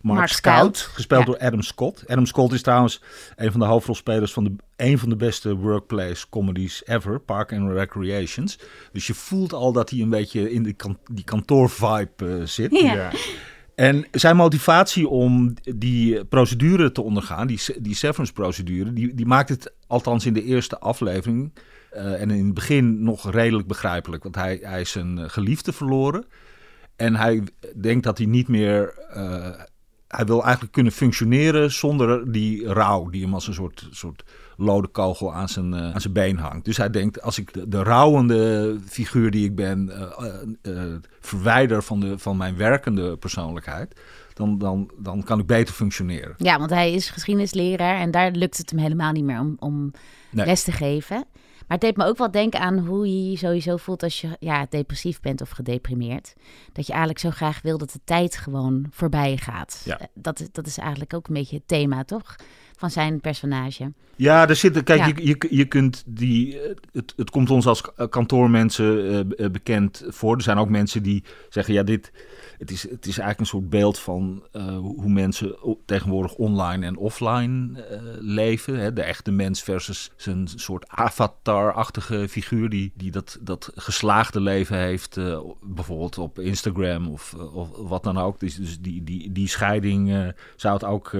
Mark, 0.00 0.18
Mark 0.18 0.30
Scout, 0.30 0.76
Scout, 0.76 0.94
gespeeld 0.94 1.20
ja. 1.20 1.26
door 1.26 1.38
Adam 1.38 1.62
Scott. 1.62 2.04
Adam 2.06 2.26
Scott 2.26 2.52
is 2.52 2.62
trouwens 2.62 3.02
een 3.36 3.50
van 3.50 3.60
de 3.60 3.66
hoofdrolspelers 3.66 4.32
van 4.32 4.44
de, 4.44 4.52
een 4.76 4.98
van 4.98 5.08
de 5.08 5.16
beste 5.16 5.56
workplace 5.56 6.28
comedies 6.28 6.82
ever, 6.86 7.20
Park 7.20 7.52
and 7.52 7.72
Recreations. 7.72 8.58
Dus 8.92 9.06
je 9.06 9.14
voelt 9.14 9.52
al 9.52 9.72
dat 9.72 9.90
hij 9.90 10.00
een 10.00 10.10
beetje 10.10 10.52
in 10.52 10.62
die, 10.62 10.72
kan, 10.72 10.98
die 11.12 11.24
kantoorvibe 11.24 12.42
zit. 12.44 12.80
Ja. 12.80 13.10
En 13.80 14.06
zijn 14.10 14.36
motivatie 14.36 15.08
om 15.08 15.54
die 15.76 16.24
procedure 16.24 16.92
te 16.92 17.02
ondergaan, 17.02 17.46
die, 17.46 17.60
die 17.78 17.94
severance-procedure, 17.94 18.92
die, 18.92 19.14
die 19.14 19.26
maakt 19.26 19.48
het 19.48 19.72
althans 19.86 20.26
in 20.26 20.32
de 20.32 20.44
eerste 20.44 20.78
aflevering 20.78 21.52
eh, 21.90 22.20
en 22.20 22.30
in 22.30 22.44
het 22.44 22.54
begin 22.54 23.02
nog 23.02 23.30
redelijk 23.30 23.68
begrijpelijk. 23.68 24.22
Want 24.22 24.34
hij, 24.34 24.58
hij 24.62 24.80
is 24.80 24.94
een 24.94 25.30
geliefde 25.30 25.72
verloren 25.72 26.24
en 26.96 27.16
hij 27.16 27.42
denkt 27.76 28.04
dat 28.04 28.18
hij 28.18 28.26
niet 28.26 28.48
meer 28.48 28.94
eh, 29.10 29.50
hij 30.16 30.24
wil 30.24 30.42
eigenlijk 30.42 30.72
kunnen 30.72 30.92
functioneren 30.92 31.72
zonder 31.72 32.32
die 32.32 32.72
rouw 32.72 33.08
die 33.08 33.22
hem 33.22 33.34
als 33.34 33.46
een 33.46 33.54
soort, 33.54 33.88
soort 33.90 34.24
lode 34.56 34.88
kogel 34.88 35.34
aan 35.34 35.48
zijn, 35.48 35.72
uh, 35.72 35.92
aan 35.92 36.00
zijn 36.00 36.12
been 36.12 36.36
hangt. 36.36 36.64
Dus 36.64 36.76
hij 36.76 36.90
denkt, 36.90 37.22
als 37.22 37.38
ik 37.38 37.52
de, 37.52 37.68
de 37.68 37.82
rouwende 37.82 38.76
figuur 38.86 39.30
die 39.30 39.44
ik 39.44 39.54
ben 39.54 39.90
uh, 39.92 40.74
uh, 40.74 40.82
verwijder 41.20 41.82
van, 41.82 42.00
de, 42.00 42.18
van 42.18 42.36
mijn 42.36 42.56
werkende 42.56 43.16
persoonlijkheid, 43.16 44.00
dan, 44.34 44.58
dan, 44.58 44.90
dan 44.98 45.22
kan 45.22 45.38
ik 45.38 45.46
beter 45.46 45.74
functioneren. 45.74 46.34
Ja, 46.36 46.58
want 46.58 46.70
hij 46.70 46.92
is 46.92 47.10
geschiedenisleraar 47.10 48.00
en 48.00 48.10
daar 48.10 48.30
lukt 48.30 48.56
het 48.56 48.70
hem 48.70 48.78
helemaal 48.78 49.12
niet 49.12 49.24
meer 49.24 49.40
om, 49.40 49.56
om 49.58 49.92
nee. 50.30 50.46
les 50.46 50.62
te 50.62 50.72
geven. 50.72 51.24
Maar 51.70 51.78
het 51.78 51.88
deed 51.88 51.96
me 51.96 52.10
ook 52.10 52.18
wel 52.18 52.30
denken 52.30 52.60
aan 52.60 52.78
hoe 52.78 53.06
je 53.06 53.30
je 53.30 53.36
sowieso 53.36 53.76
voelt 53.76 54.02
als 54.02 54.20
je 54.20 54.36
ja, 54.40 54.66
depressief 54.68 55.20
bent 55.20 55.40
of 55.40 55.50
gedeprimeerd. 55.50 56.34
Dat 56.72 56.86
je 56.86 56.92
eigenlijk 56.92 57.20
zo 57.20 57.30
graag 57.30 57.62
wil 57.62 57.78
dat 57.78 57.90
de 57.90 58.00
tijd 58.04 58.36
gewoon 58.36 58.86
voorbij 58.90 59.36
gaat. 59.36 59.82
Ja. 59.84 60.00
Dat, 60.14 60.48
dat 60.52 60.66
is 60.66 60.78
eigenlijk 60.78 61.14
ook 61.14 61.28
een 61.28 61.34
beetje 61.34 61.56
het 61.56 61.68
thema, 61.68 62.04
toch? 62.04 62.36
Van 62.80 62.90
zijn 62.90 63.20
personage. 63.20 63.92
Ja, 64.16 64.48
er 64.48 64.56
zitten. 64.56 64.84
Kijk, 64.84 64.98
ja. 64.98 65.06
je, 65.06 65.26
je, 65.26 65.46
je 65.50 65.64
kunt 65.64 66.02
die. 66.06 66.58
Het, 66.92 67.12
het 67.16 67.30
komt 67.30 67.50
ons 67.50 67.66
als 67.66 67.82
kantoormensen 68.10 69.16
uh, 69.38 69.50
bekend 69.50 70.04
voor. 70.08 70.36
Er 70.36 70.42
zijn 70.42 70.58
ook 70.58 70.68
mensen 70.68 71.02
die 71.02 71.24
zeggen: 71.48 71.74
ja, 71.74 71.82
dit 71.82 72.12
het 72.60 72.70
is, 72.70 72.82
het 72.82 73.06
is 73.06 73.18
eigenlijk 73.18 73.40
een 73.40 73.46
soort 73.46 73.70
beeld 73.70 73.98
van 73.98 74.42
uh, 74.52 74.78
hoe 74.78 75.08
mensen 75.08 75.56
tegenwoordig 75.84 76.34
online 76.34 76.86
en 76.86 76.96
offline 76.96 77.78
uh, 77.78 78.00
leven. 78.18 78.78
Hè? 78.78 78.92
De 78.92 79.02
echte 79.02 79.30
mens 79.30 79.62
versus 79.62 80.10
zijn 80.16 80.48
soort 80.48 80.88
avatar-achtige 80.88 82.28
figuur 82.28 82.68
die, 82.68 82.92
die 82.94 83.10
dat, 83.10 83.38
dat 83.40 83.72
geslaagde 83.74 84.40
leven 84.40 84.76
heeft. 84.78 85.18
Bijvoorbeeld 85.62 86.18
op 86.18 86.38
Instagram 86.38 87.08
of, 87.08 87.34
of 87.34 87.68
wat 87.76 88.02
dan 88.02 88.18
ook. 88.18 88.40
Dus, 88.40 88.56
dus 88.56 88.80
die, 88.80 89.04
die, 89.04 89.32
die 89.32 89.48
scheiding 89.48 90.32
zou 90.56 90.74
het 90.74 90.84
ook 90.84 91.12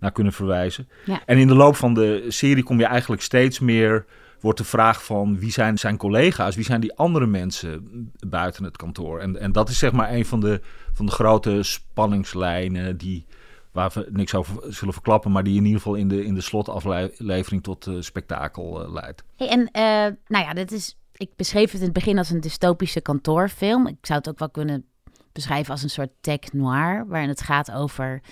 naar 0.00 0.12
kunnen 0.12 0.32
verwijzen. 0.32 0.88
Ja. 1.06 1.22
En 1.26 1.38
in 1.38 1.46
de 1.46 1.54
loop 1.54 1.76
van 1.76 1.94
de 1.94 2.24
serie 2.28 2.62
kom 2.62 2.78
je 2.78 2.86
eigenlijk 2.86 3.22
steeds 3.22 3.58
meer 3.58 4.04
wordt 4.40 4.58
de 4.58 4.64
vraag 4.64 5.04
van 5.04 5.38
wie 5.38 5.50
zijn 5.50 5.78
zijn 5.78 5.96
collega's, 5.96 6.54
wie 6.54 6.64
zijn 6.64 6.80
die 6.80 6.96
andere 6.96 7.26
mensen 7.26 8.10
buiten 8.28 8.64
het 8.64 8.76
kantoor. 8.76 9.20
En, 9.20 9.40
en 9.40 9.52
dat 9.52 9.68
is 9.68 9.78
zeg 9.78 9.92
maar 9.92 10.12
een 10.12 10.26
van 10.26 10.40
de, 10.40 10.60
van 10.92 11.06
de 11.06 11.12
grote 11.12 11.62
spanningslijnen 11.62 12.96
die, 12.96 13.26
waar 13.72 13.90
we 13.94 14.06
niks 14.10 14.34
over 14.34 14.72
zullen 14.72 14.94
verklappen, 14.94 15.32
maar 15.32 15.42
die 15.42 15.56
in 15.56 15.64
ieder 15.64 15.80
geval 15.80 15.94
in 15.94 16.08
de, 16.08 16.24
in 16.24 16.34
de 16.34 16.40
slotaflevering 16.40 17.62
tot 17.62 17.86
uh, 17.86 18.00
spektakel 18.00 18.82
uh, 18.82 18.92
leidt. 18.92 19.24
Hey, 19.36 19.48
en 19.48 19.60
uh, 19.60 20.16
nou 20.26 20.44
ja, 20.44 20.54
dit 20.54 20.72
is, 20.72 20.98
ik 21.12 21.30
beschreef 21.36 21.70
het 21.70 21.80
in 21.80 21.86
het 21.86 21.94
begin 21.94 22.18
als 22.18 22.30
een 22.30 22.40
dystopische 22.40 23.00
kantoorfilm. 23.00 23.86
Ik 23.86 23.96
zou 24.00 24.18
het 24.18 24.28
ook 24.28 24.38
wel 24.38 24.50
kunnen 24.50 24.84
beschrijven 25.32 25.72
als 25.72 25.82
een 25.82 25.90
soort 25.90 26.12
tech 26.20 26.52
noir, 26.52 27.06
waarin 27.08 27.28
het 27.28 27.40
gaat 27.40 27.72
over 27.72 28.22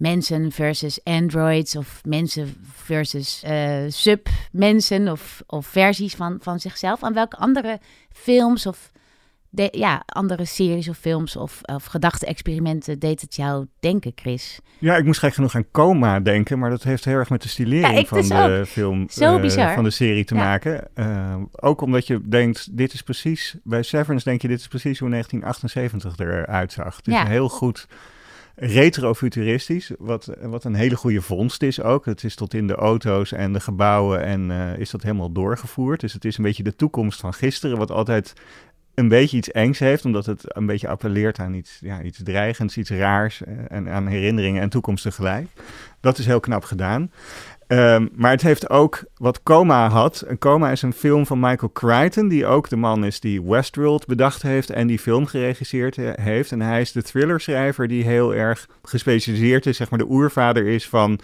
mensen 0.00 0.52
versus 0.52 1.00
androids 1.04 1.76
of 1.76 2.00
mensen 2.04 2.54
versus 2.74 3.42
uh, 3.46 3.76
sub-mensen 3.88 5.08
of, 5.08 5.42
of 5.46 5.66
versies 5.66 6.14
van, 6.14 6.38
van 6.40 6.60
zichzelf. 6.60 7.02
Aan 7.02 7.14
welke 7.14 7.36
andere 7.36 7.78
films 8.12 8.66
of 8.66 8.90
de, 9.52 9.68
ja, 9.70 10.02
andere 10.06 10.44
series 10.44 10.88
of 10.88 10.96
films 10.96 11.36
of, 11.36 11.60
of 11.62 11.84
gedachte-experimenten 11.84 12.98
deed 12.98 13.20
het 13.20 13.36
jou 13.36 13.66
denken, 13.80 14.12
Chris? 14.14 14.58
Ja, 14.78 14.96
ik 14.96 15.04
moest 15.04 15.20
gek 15.20 15.34
genoeg 15.34 15.54
aan 15.54 15.70
Coma 15.70 16.20
denken, 16.20 16.58
maar 16.58 16.70
dat 16.70 16.82
heeft 16.82 17.04
heel 17.04 17.14
erg 17.16 17.30
met 17.30 17.42
de 17.42 17.48
stilering 17.48 17.98
ja, 17.98 18.04
van 18.04 18.18
dus 18.18 18.28
de 18.28 18.64
film, 18.66 19.08
Zo 19.08 19.34
uh, 19.36 19.40
bizar. 19.40 19.74
van 19.74 19.84
de 19.84 19.90
serie 19.90 20.24
te 20.24 20.34
Ja. 20.34 20.40
maken. 20.44 20.88
Uh, 20.94 21.36
ook 21.50 21.80
omdat 21.80 22.06
je 22.06 22.28
denkt, 22.28 22.76
dit 22.76 22.92
is 22.92 23.02
precies, 23.02 23.56
bij 23.64 23.82
Severance 23.82 24.24
denk 24.24 24.42
je, 24.42 24.48
dit 24.48 24.60
is 24.60 24.68
precies 24.68 24.98
hoe 24.98 25.10
1978 25.10 26.26
eruit 26.26 26.72
zag. 26.72 26.96
Het 26.96 27.06
is 27.06 27.14
Ja. 27.14 27.26
heel 27.26 27.48
goed 27.48 27.86
retrofuturistisch, 28.60 29.90
wat, 29.98 30.30
wat 30.40 30.64
een 30.64 30.74
hele 30.74 30.96
goede 30.96 31.22
vondst 31.22 31.62
is 31.62 31.82
ook. 31.82 32.04
Het 32.04 32.24
is 32.24 32.34
tot 32.34 32.54
in 32.54 32.66
de 32.66 32.74
auto's 32.74 33.32
en 33.32 33.52
de 33.52 33.60
gebouwen 33.60 34.22
en 34.22 34.50
uh, 34.50 34.78
is 34.78 34.90
dat 34.90 35.02
helemaal 35.02 35.32
doorgevoerd. 35.32 36.00
Dus 36.00 36.12
het 36.12 36.24
is 36.24 36.36
een 36.36 36.44
beetje 36.44 36.62
de 36.62 36.76
toekomst 36.76 37.20
van 37.20 37.34
gisteren, 37.34 37.78
wat 37.78 37.90
altijd 37.90 38.32
een 38.94 39.08
beetje 39.08 39.36
iets 39.36 39.50
engs 39.50 39.78
heeft, 39.78 40.04
omdat 40.04 40.26
het 40.26 40.42
een 40.46 40.66
beetje 40.66 40.88
appelleert 40.88 41.38
aan 41.38 41.54
iets, 41.54 41.78
ja, 41.80 42.02
iets 42.02 42.20
dreigends, 42.22 42.76
iets 42.76 42.90
raars 42.90 43.42
uh, 43.48 43.54
en 43.68 43.88
aan 43.88 44.06
herinneringen 44.06 44.62
en 44.62 44.68
toekomst 44.68 45.02
tegelijk. 45.02 45.46
Dat 46.00 46.18
is 46.18 46.26
heel 46.26 46.40
knap 46.40 46.64
gedaan. 46.64 47.10
Um, 47.72 48.08
maar 48.14 48.30
het 48.30 48.42
heeft 48.42 48.70
ook 48.70 49.04
wat 49.16 49.42
Coma 49.42 49.88
had. 49.88 50.20
En 50.20 50.38
Coma 50.38 50.70
is 50.70 50.82
een 50.82 50.92
film 50.92 51.26
van 51.26 51.40
Michael 51.40 51.72
Crichton, 51.72 52.28
die 52.28 52.46
ook 52.46 52.68
de 52.68 52.76
man 52.76 53.04
is 53.04 53.20
die 53.20 53.42
Westworld 53.42 54.06
bedacht 54.06 54.42
heeft 54.42 54.70
en 54.70 54.86
die 54.86 54.98
film 54.98 55.26
geregisseerd 55.26 55.96
he 55.96 56.12
heeft. 56.20 56.52
En 56.52 56.60
hij 56.60 56.80
is 56.80 56.92
de 56.92 57.02
thrillerschrijver 57.02 57.88
die 57.88 58.04
heel 58.04 58.34
erg 58.34 58.68
gespecialiseerd 58.82 59.66
is, 59.66 59.76
zeg 59.76 59.90
maar 59.90 59.98
de 59.98 60.10
oervader 60.10 60.66
is 60.66 60.88
van 60.88 61.20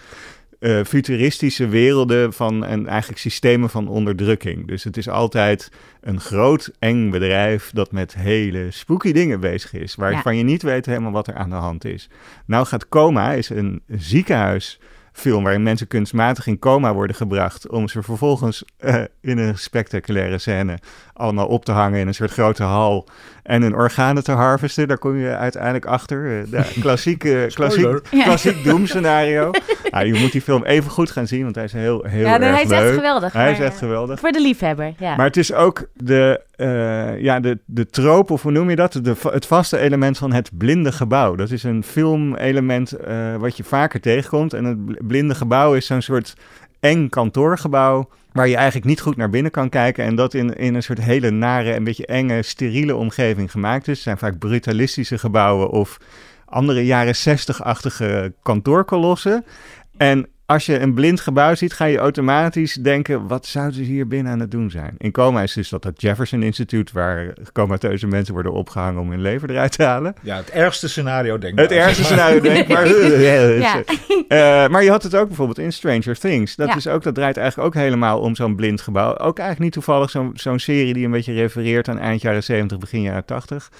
uh, 0.59 0.83
futuristische 0.83 1.67
werelden 1.67 2.33
van 2.33 2.65
en 2.65 2.87
eigenlijk 2.87 3.19
systemen 3.19 3.69
van 3.69 3.87
onderdrukking. 3.87 4.67
Dus 4.67 4.83
het 4.83 4.97
is 4.97 5.09
altijd 5.09 5.71
een 6.01 6.19
groot 6.19 6.71
eng 6.79 7.09
bedrijf 7.09 7.71
dat 7.73 7.91
met 7.91 8.15
hele 8.15 8.71
spooky 8.71 9.11
dingen 9.11 9.39
bezig 9.39 9.73
is, 9.73 9.95
waarvan 9.95 10.33
ja. 10.33 10.37
je 10.37 10.45
niet 10.45 10.61
weet 10.61 10.85
helemaal 10.85 11.11
wat 11.11 11.27
er 11.27 11.35
aan 11.35 11.49
de 11.49 11.55
hand 11.55 11.85
is. 11.85 12.09
Nou 12.45 12.65
gaat 12.65 12.89
Coma 12.89 13.33
is 13.33 13.49
een 13.49 13.81
ziekenhuis 13.87 14.79
film 15.17 15.43
waarin 15.43 15.63
mensen 15.63 15.87
kunstmatig 15.87 16.47
in 16.47 16.59
coma 16.59 16.93
worden 16.93 17.15
gebracht 17.15 17.69
om 17.69 17.87
ze 17.87 18.03
vervolgens 18.03 18.63
uh, 18.79 19.03
in 19.21 19.37
een 19.37 19.57
spectaculaire 19.57 20.37
scène 20.37 20.79
allemaal 21.13 21.47
op 21.47 21.65
te 21.65 21.71
hangen 21.71 21.99
in 21.99 22.07
een 22.07 22.13
soort 22.13 22.31
grote 22.31 22.63
hal 22.63 23.07
en 23.47 23.61
hun 23.61 23.75
organen 23.75 24.23
te 24.23 24.31
harvesten. 24.31 24.87
Daar 24.87 24.97
kom 24.97 25.17
je 25.17 25.35
uiteindelijk 25.35 25.85
achter. 25.85 26.23
Uh, 26.25 26.51
de 26.51 26.71
klassieke, 26.81 27.51
klassiek, 27.53 27.99
Ja. 28.11 28.23
klassiek 28.23 28.63
doemscenario. 28.63 29.51
nou, 29.91 30.05
je 30.13 30.19
moet 30.19 30.31
die 30.31 30.41
film 30.41 30.63
even 30.63 30.91
goed 30.91 31.11
gaan 31.11 31.27
zien, 31.27 31.43
want 31.43 31.55
hij 31.55 31.63
is 31.63 31.73
heel, 31.73 32.03
heel 32.07 32.25
Ja, 32.25 32.39
erg 32.39 32.53
hij 32.53 32.63
is 32.63 32.69
leuk. 32.69 32.79
echt 32.79 32.93
geweldig. 32.93 33.33
Hij 33.33 33.51
is 33.51 33.59
echt 33.59 33.73
eh, 33.73 33.77
geweldig. 33.79 34.19
Voor 34.19 34.31
de 34.31 34.41
liefhebber, 34.41 34.93
ja. 34.99 35.15
Maar 35.15 35.25
het 35.25 35.37
is 35.37 35.53
ook 35.53 35.87
de, 35.93 36.41
uh, 36.57 37.21
ja, 37.21 37.39
de, 37.39 37.57
de 37.65 37.85
trope, 37.85 38.33
of 38.33 38.41
hoe 38.41 38.51
noem 38.51 38.69
je 38.69 38.75
dat? 38.75 38.99
De, 39.01 39.13
het 39.31 39.45
vaste 39.45 39.77
element 39.77 40.17
van 40.17 40.33
het 40.33 40.49
blinde 40.57 40.91
gebouw. 40.91 41.35
Dat 41.35 41.51
is 41.51 41.63
een 41.63 41.83
filmelement 41.83 42.93
uh, 43.07 43.35
wat 43.35 43.57
je 43.57 43.63
vaker 43.63 43.99
tegenkomt. 44.01 44.53
En 44.53 44.63
het 44.65 45.07
blinde 45.07 45.35
gebouw 45.35 45.73
is 45.73 45.85
zo'n 45.85 46.01
soort 46.01 46.35
eng 46.79 47.09
kantoorgebouw 47.09 48.09
waar 48.31 48.47
je 48.47 48.55
eigenlijk 48.55 48.85
niet 48.85 49.01
goed 49.01 49.17
naar 49.17 49.29
binnen 49.29 49.51
kan 49.51 49.69
kijken. 49.69 50.05
En 50.05 50.15
dat 50.15 50.33
in, 50.33 50.53
in 50.53 50.75
een 50.75 50.83
soort 50.83 51.01
hele 51.01 51.29
nare, 51.29 51.75
een 51.75 51.83
beetje 51.83 52.05
enge, 52.05 52.43
steriele 52.43 52.95
omgeving 52.95 53.51
gemaakt 53.51 53.87
is. 53.87 53.93
Het 53.93 54.03
zijn 54.03 54.17
vaak 54.17 54.39
brutalistische 54.39 55.17
gebouwen 55.17 55.69
of 55.69 55.97
andere 56.45 56.85
jaren 56.85 57.15
60-achtige 57.15 58.33
kantoorkolossen. 58.43 59.45
En 59.97 60.27
als 60.47 60.65
je 60.65 60.79
een 60.79 60.93
blind 60.93 61.19
gebouw 61.21 61.55
ziet, 61.55 61.73
ga 61.73 61.85
je 61.85 61.97
automatisch 61.97 62.73
denken: 62.73 63.27
wat 63.27 63.45
zouden 63.45 63.75
ze 63.75 63.81
hier 63.81 64.07
binnen 64.07 64.31
aan 64.31 64.39
het 64.39 64.51
doen 64.51 64.69
zijn? 64.69 64.95
In 64.97 65.11
coma 65.11 65.41
is 65.41 65.53
dus 65.53 65.69
dat 65.69 65.83
het 65.83 66.01
Jefferson 66.01 66.43
Instituut, 66.43 66.91
waar 66.91 67.33
comateuze 67.53 68.07
mensen 68.07 68.33
worden 68.33 68.51
opgehangen 68.51 69.01
om 69.01 69.09
hun 69.09 69.21
leven 69.21 69.49
eruit 69.49 69.71
te 69.71 69.83
halen. 69.83 70.13
Ja, 70.21 70.35
het 70.35 70.49
ergste 70.49 70.89
scenario 70.89 71.37
denk 71.37 71.53
ik. 71.53 71.59
Het 71.59 71.71
ergste 71.71 72.03
scenario 72.03 72.39
denk 72.39 72.57
ik, 72.57 72.67
maar. 72.67 72.87
Ja. 73.57 73.83
Uh, 74.27 74.69
maar 74.71 74.83
je 74.83 74.89
had 74.89 75.03
het 75.03 75.15
ook 75.15 75.27
bijvoorbeeld 75.27 75.59
in 75.59 75.73
Stranger 75.73 76.19
Things. 76.19 76.55
Dat, 76.55 76.67
Ja. 76.67 76.75
is 76.75 76.87
ook, 76.87 77.03
dat 77.03 77.15
draait 77.15 77.37
eigenlijk 77.37 77.67
ook 77.67 77.81
helemaal 77.81 78.19
om 78.19 78.35
zo'n 78.35 78.55
blind 78.55 78.81
gebouw. 78.81 79.17
Ook 79.17 79.37
eigenlijk 79.39 79.59
niet 79.59 79.71
toevallig 79.71 80.09
zo'n 80.09 80.31
zo'n 80.33 80.59
serie 80.59 80.93
die 80.93 81.05
een 81.05 81.11
beetje 81.11 81.33
refereert 81.33 81.87
aan 81.89 81.99
eind 81.99 82.21
jaren 82.21 82.43
70, 82.43 82.77
begin 82.77 83.01
jaren 83.01 83.25
80. 83.25 83.71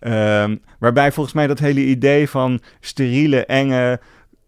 Um, 0.00 0.60
waarbij 0.78 1.12
volgens 1.12 1.34
mij 1.34 1.46
dat 1.46 1.58
hele 1.58 1.80
idee 1.80 2.28
van 2.28 2.60
steriele, 2.80 3.44
enge 3.44 4.00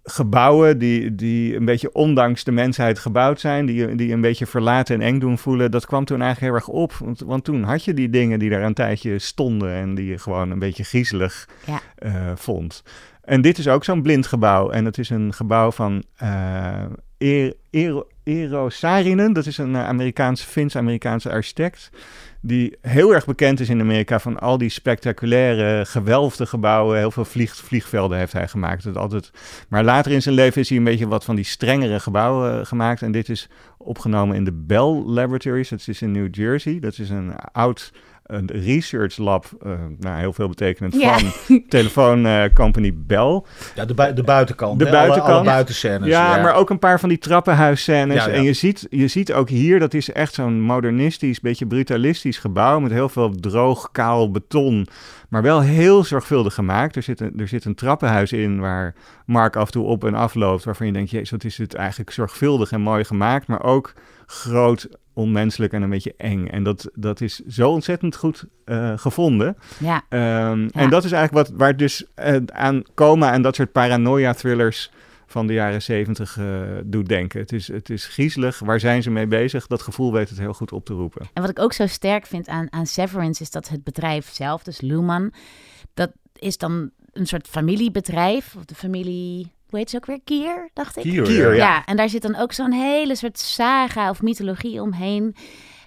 gebouwen 0.03 0.79
die, 0.79 1.15
die 1.15 1.57
een 1.57 1.65
beetje 1.65 1.93
ondanks 1.93 2.45
de 2.45 2.53
mensheid 2.53 2.99
gebouwd 2.99 3.41
zijn, 3.41 3.67
die, 3.67 3.95
die 3.95 4.13
een 4.13 4.21
beetje 4.21 4.47
verlaten 4.47 4.95
en 4.95 5.07
eng 5.07 5.19
doen 5.19 5.39
voelen, 5.39 5.71
dat 5.71 5.87
kwam 5.87 6.05
toen 6.05 6.23
eigenlijk 6.23 6.53
heel 6.53 6.61
erg 6.61 6.83
op. 6.83 6.93
Want, 6.93 7.21
want 7.21 7.45
toen 7.45 7.63
had 7.63 7.85
je 7.85 7.95
die 7.95 8.11
dingen 8.11 8.39
die 8.39 8.51
daar 8.51 8.63
een 8.63 8.75
tijdje 8.75 9.19
stonden 9.19 9.73
en 9.73 9.95
die 9.95 10.07
je 10.07 10.19
gewoon 10.19 10.51
een 10.51 10.59
beetje 10.59 10.85
griezelig 10.85 11.49
Ja. 11.67 11.81
uh, 12.07 12.33
vond. 12.35 12.83
En 13.23 13.41
dit 13.41 13.59
is 13.59 13.69
ook 13.69 13.85
zo'n 13.85 14.03
blind 14.03 14.27
gebouw. 14.27 14.71
En 14.71 14.85
het 14.85 14.99
is 14.99 15.11
een 15.11 15.33
gebouw 15.33 15.71
van 15.71 16.03
uh, 16.23 16.83
Eero, 17.71 18.07
Eero, 18.25 18.69
Saarinen. 18.69 19.33
Dat 19.33 19.47
is 19.47 19.59
een 19.59 19.73
uh, 19.75 19.87
Amerikaanse, 19.89 20.47
Fins-Amerikaanse 20.47 21.31
architect. 21.31 21.91
Die 22.45 22.77
heel 22.81 23.15
erg 23.15 23.25
bekend 23.25 23.61
is 23.61 23.69
in 23.69 23.81
Amerika 23.81 24.19
van 24.19 24.39
al 24.39 24.59
die 24.59 24.69
spectaculaire, 24.69 25.85
gewelfde 25.85 26.47
gebouwen. 26.47 26.99
Heel 26.99 27.11
veel 27.11 27.25
vlieg, 27.25 27.57
vliegvelden 27.57 28.19
heeft 28.19 28.33
hij 28.33 28.49
gemaakt. 28.49 28.85
Het 28.85 28.97
altijd... 28.97 29.31
Maar 29.69 29.85
later 29.85 30.13
in 30.13 30.23
zijn 30.23 30.35
leven 30.35 30.61
is 30.61 30.69
hij 30.69 30.79
een 30.79 30.85
beetje 30.85 31.09
wat 31.09 31.25
van 31.25 31.37
die 31.37 31.45
strengere 31.45 32.01
gebouwen 32.01 32.59
uh, 32.59 32.67
gemaakt. 32.67 33.03
En 33.03 33.13
dit 33.13 33.29
is 33.29 33.49
opgenomen 33.79 34.37
in 34.37 34.45
de 34.45 34.53
Bell 34.53 35.03
Laboratories. 35.07 35.69
Dat 35.69 35.87
is 35.87 36.03
in 36.03 36.13
New 36.13 36.35
Jersey. 36.35 36.81
Dat 36.81 36.99
is 36.99 37.11
een 37.11 37.35
oud 37.37 37.93
een 38.33 38.47
research 38.53 39.17
lab, 39.17 39.47
uh, 39.67 39.73
nou 39.99 40.19
heel 40.19 40.33
veel 40.33 40.49
betekenend, 40.49 40.95
Ja. 41.01 41.19
van 41.19 41.33
telefooncompany 41.69 42.93
Bell. 42.97 43.43
Ja, 43.75 43.85
de, 43.85 44.13
de 44.15 44.23
buitenkant. 44.23 44.79
De 44.79 44.85
hè? 44.85 44.91
Alle- 44.91 44.99
buitenkant. 45.01 45.35
Alle, 45.37 45.45
buitenscènes. 45.45 46.09
Ja, 46.09 46.37
maar 46.43 46.55
ook 46.55 46.71
een 46.71 46.79
paar 46.79 47.01
van 47.01 47.09
die 47.09 47.19
trappenhuisscènes. 47.19 48.17
Ja, 48.25 48.29
ja. 48.31 48.35
En 48.35 48.43
je 48.43 48.53
ziet, 48.53 48.87
je 48.91 49.09
ziet 49.09 49.33
ook 49.33 49.49
hier, 49.49 49.79
dat 49.79 49.95
is 49.95 50.13
echt 50.13 50.35
zo'n 50.35 50.61
modernistisch, 50.61 51.41
beetje 51.41 51.67
brutalistisch 51.67 52.39
gebouw 52.39 52.81
met 52.81 52.93
heel 52.93 53.09
veel 53.09 53.31
droog, 53.35 53.89
kaal 53.93 54.31
beton. 54.31 54.87
Maar 55.29 55.43
wel 55.43 55.61
heel 55.61 56.05
zorgvuldig 56.05 56.55
gemaakt. 56.55 56.97
Er 56.97 57.03
zit 57.03 57.21
een, 57.21 57.33
er 57.39 57.49
zit 57.49 57.65
een 57.65 57.75
trappenhuis 57.75 58.33
in 58.33 58.61
waar 58.61 58.95
Mark 59.27 59.57
af 59.57 59.67
en 59.67 59.73
toe 59.73 59.85
op 59.85 60.05
en 60.05 60.15
af 60.15 60.35
loopt. 60.35 60.65
Waarvan 60.65 60.87
je 60.87 60.93
denkt, 60.93 61.11
jezus, 61.11 61.31
wat 61.31 61.45
is 61.45 61.59
het 61.59 61.75
eigenlijk 61.75 62.11
zorgvuldig 62.11 62.73
en 62.73 62.81
mooi 62.81 63.05
gemaakt. 63.05 63.47
Maar 63.47 63.63
ook 63.63 63.93
groot, 64.33 64.89
onmenselijk 65.13 65.73
en 65.73 65.83
een 65.83 65.91
beetje 65.91 66.15
eng. 66.17 66.47
En 66.47 66.63
dat, 66.63 66.91
dat 66.95 67.21
is 67.21 67.39
zo 67.39 67.71
ontzettend 67.71 68.17
goed 68.17 68.45
eh, 68.65 68.93
gevonden. 68.99 69.57
Ja. 69.79 70.03
Ehm, 70.09 70.61
Ja. 70.61 70.69
En 70.73 70.91
dat 70.91 71.05
is 71.05 71.13
eigenlijk 71.13 71.49
wat, 71.49 71.59
waar 71.59 71.77
dus 71.77 72.07
eh, 72.15 72.37
aan 72.47 72.83
coma 72.95 73.33
en 73.33 73.43
dat 73.43 73.55
soort 73.55 73.73
paranoia-thrillers 73.73 74.91
van 75.27 75.47
de 75.47 75.53
jaren 75.53 75.83
zeventig 75.83 76.39
eh, 76.39 76.61
doet 76.85 77.09
denken. 77.09 77.41
Het 77.41 77.53
is, 77.53 77.69
het 77.69 77.91
is 77.91 78.07
griezelig. 78.07 78.59
Waar 78.59 78.81
zijn 78.81 79.03
ze 79.03 79.11
mee 79.11 79.27
bezig? 79.27 79.67
Dat 79.67 79.83
gevoel 79.83 80.13
weet 80.13 80.29
het 80.29 80.39
heel 80.39 80.55
goed 80.55 80.73
op 80.73 80.85
te 80.85 80.93
roepen. 80.93 81.27
En 81.33 81.43
wat 81.43 81.51
ik 81.51 81.59
ook 81.59 81.73
zo 81.73 81.87
sterk 81.87 82.27
vind 82.27 82.49
aan, 82.49 82.73
aan 82.73 82.87
Severance 82.87 83.43
is 83.43 83.51
dat 83.51 83.69
het 83.69 83.85
bedrijf 83.85 84.29
zelf, 84.33 84.63
dus 84.63 84.81
Luhmann, 84.81 85.33
dat 85.95 86.11
is 86.35 86.59
dan 86.59 86.91
een 87.13 87.27
soort 87.27 87.49
familiebedrijf. 87.49 88.55
Of 88.57 88.65
de 88.65 88.75
familie, 88.75 89.53
hoe 89.73 89.81
heet 89.81 89.91
ze 89.91 89.97
ook 89.97 90.07
weer? 90.07 90.21
Kier, 90.25 90.71
dacht 90.73 90.97
ik? 90.97 91.03
Kier, 91.03 91.23
Kier, 91.23 91.55
ja. 91.55 91.65
Ja, 91.65 91.85
en 91.85 91.97
daar 91.97 92.09
zit 92.09 92.23
dan 92.23 92.37
ook 92.37 92.53
zo'n 92.53 92.73
hele 92.73 93.17
soort 93.17 93.39
saga 93.39 94.11
of 94.11 94.23
mythologie 94.23 94.83
omheen. 94.83 95.37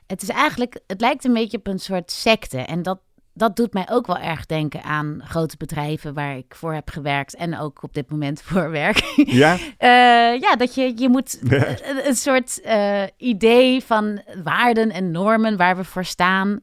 Het 0.07 0.21
is 0.21 0.29
eigenlijk, 0.29 0.79
het 0.87 1.01
lijkt 1.01 1.23
een 1.23 1.33
beetje 1.33 1.57
op 1.57 1.67
een 1.67 1.79
soort 1.79 2.11
secte. 2.11 2.57
En 2.57 2.83
dat, 2.83 2.99
dat 3.33 3.55
doet 3.55 3.73
mij 3.73 3.87
ook 3.89 4.07
wel 4.07 4.17
erg 4.17 4.45
denken 4.45 4.83
aan 4.83 5.21
grote 5.23 5.57
bedrijven 5.57 6.13
waar 6.13 6.37
ik 6.37 6.55
voor 6.55 6.73
heb 6.73 6.89
gewerkt. 6.89 7.35
En 7.35 7.59
ook 7.59 7.83
op 7.83 7.93
dit 7.93 8.09
moment 8.09 8.41
voor 8.47 8.71
werk. 8.71 9.13
Ja? 9.15 9.57
Eh, 9.77 10.39
ja, 10.39 10.55
dat 10.55 10.75
je, 10.75 10.93
je 10.97 11.09
moet 11.09 11.39
een, 11.43 12.07
een 12.07 12.15
soort 12.15 12.61
eh, 12.61 13.03
idee 13.17 13.83
van 13.83 14.21
waarden 14.43 14.91
en 14.91 15.11
normen 15.11 15.57
waar 15.57 15.77
we 15.77 15.83
voor 15.83 16.05
staan, 16.05 16.59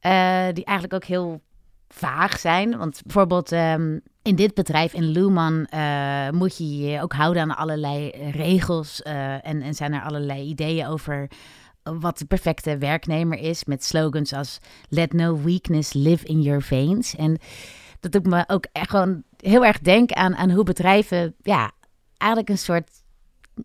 eh, 0.00 0.46
die 0.52 0.64
eigenlijk 0.64 0.94
ook 0.94 1.04
heel 1.04 1.40
vaag 1.88 2.38
zijn. 2.38 2.78
Want 2.78 3.00
bijvoorbeeld 3.04 3.52
ehm, 3.52 3.98
in 4.26 4.36
dit 4.36 4.54
bedrijf, 4.54 4.92
in 4.92 5.04
Luhmann, 5.04 5.66
eh, 5.66 6.30
moet 6.30 6.56
je 6.56 6.78
je 6.78 7.02
ook 7.02 7.12
houden 7.12 7.42
aan 7.42 7.56
allerlei 7.56 8.10
regels 8.30 9.02
eh, 9.02 9.46
en, 9.46 9.62
en 9.62 9.74
zijn 9.74 9.92
er 9.92 10.02
allerlei 10.02 10.48
ideeën 10.48 10.86
over 10.86 11.28
wat 11.82 12.18
de 12.18 12.24
perfecte 12.24 12.78
werknemer 12.78 13.38
is 13.38 13.64
met 13.64 13.84
slogans 13.84 14.32
als 14.32 14.58
let 14.88 15.12
no 15.12 15.40
weakness 15.42 15.92
live 15.92 16.26
in 16.26 16.42
your 16.42 16.62
veins. 16.62 17.16
En 17.16 17.38
dat 18.00 18.12
doet 18.12 18.26
me 18.26 18.44
ook 18.46 18.66
echt 18.72 18.90
gewoon 18.90 19.22
heel 19.36 19.64
erg 19.64 19.78
denken 19.78 20.16
aan, 20.16 20.36
aan 20.36 20.50
hoe 20.50 20.64
bedrijven 20.64 21.34
ja, 21.42 21.70
eigenlijk 22.16 22.50
een 22.50 22.58
soort 22.58 22.90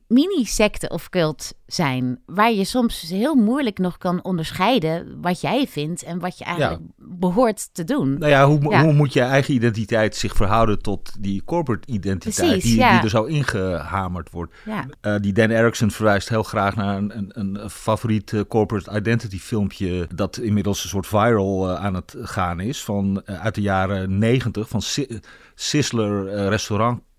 mini-secte 0.08 0.90
of 0.90 1.10
cult 1.10 1.54
zijn. 1.66 2.20
Waar 2.26 2.52
je 2.52 2.64
soms 2.64 3.02
heel 3.02 3.36
moeilijk 3.36 3.78
nog 3.78 3.98
kan 3.98 4.24
onderscheiden 4.24 5.22
wat 5.22 5.42
jij 5.42 5.68
vindt 5.68 6.04
en 6.04 6.20
wat 6.20 6.38
je 6.38 6.44
eigenlijk 6.44 6.82
behoort 6.98 7.74
te 7.74 7.84
doen. 7.84 8.18
Nou 8.18 8.32
ja 8.32 8.46
hoe, 8.48 8.70
Ja. 8.70 8.84
hoe 8.84 8.94
moet 8.94 9.14
je 9.14 9.22
eigen 9.22 9.54
identiteit 9.54 10.16
zich 10.16 10.36
verhouden 10.36 10.82
tot 10.82 11.12
die 11.20 11.44
corporate 11.44 11.92
identiteit 11.92 12.50
Precies, 12.52 12.64
die, 12.64 12.80
ja. 12.80 12.92
die 12.94 13.02
er 13.02 13.10
zo 13.10 13.24
ingehamerd 13.24 14.30
wordt? 14.32 14.54
Eh, 15.02 15.16
die 15.22 15.34
Dan 15.34 15.50
Erickson 15.50 15.92
verwijst 15.92 16.30
heel 16.30 16.44
graag 16.44 16.76
naar 16.76 16.98
een, 16.98 17.18
een, 17.18 17.40
een 17.60 17.70
favoriet 17.70 18.34
eh, 18.34 18.42
corporate 18.48 18.96
identity 18.98 19.40
filmpje 19.40 20.08
dat 20.16 20.38
inmiddels 20.38 20.84
een 20.84 20.90
soort 20.90 21.08
viral 21.08 21.70
eh, 21.70 21.84
aan 21.86 21.94
het 21.96 22.16
gaan 22.22 22.60
is 22.60 22.84
van 22.84 23.22
uit 23.26 23.56
de 23.56 23.62
jaren 23.62 24.18
negentig 24.18 24.70
van 24.70 24.82
Si- 24.82 25.20
Sizzler 25.56 26.28
eh, 26.28 26.48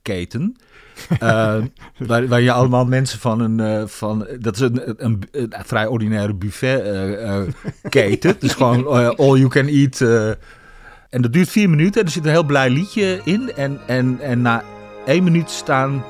restaurantketen. 0.02 0.56
Eh, 1.18 1.56
waar, 2.08 2.28
waar 2.28 2.40
je 2.40 2.52
allemaal 2.52 2.84
mensen 2.84 3.18
van 3.18 3.40
een, 3.40 3.60
eh, 3.60 3.86
van, 3.86 4.26
dat 4.40 4.54
is 4.54 4.60
een, 4.60 5.04
een, 5.04 5.22
een 5.32 5.52
vrij 5.64 5.86
ordinaire 5.86 6.34
buffet 6.34 6.80
eh, 6.82 7.36
eh, 7.36 7.42
keten. 7.88 8.36
Dus 8.38 8.52
gewoon 8.52 8.86
all 9.16 9.38
you 9.38 9.48
can 9.48 9.66
eat. 9.66 10.00
eh. 10.00 10.28
en 11.10 11.22
dat 11.22 11.32
duurt 11.32 11.48
vier 11.48 11.70
minuten 11.70 12.00
en 12.00 12.06
er 12.06 12.12
zit 12.12 12.24
een 12.24 12.30
heel 12.30 12.44
blij 12.44 12.70
liedje 12.70 13.20
in. 13.24 13.52
En, 13.56 13.80
en, 13.86 14.18
en 14.20 14.42
na 14.42 14.62
één 15.06 15.24
minuut 15.24 15.50
staan 15.50 16.04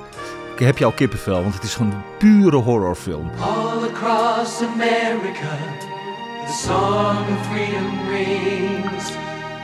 heb 0.59 0.79
je 0.79 0.85
al 0.85 0.93
kippenvel, 0.93 1.43
want 1.43 1.55
het 1.55 1.63
is 1.63 1.75
gewoon 1.75 1.93
een 1.93 2.03
pure 2.19 2.57
horrorfilm. 2.57 3.31
All 3.41 3.83
across 3.95 4.63
America, 4.75 5.57
the 6.47 6.53
song 6.67 7.19
of 7.19 7.47
freedom 7.51 7.91
rings. 8.09 9.05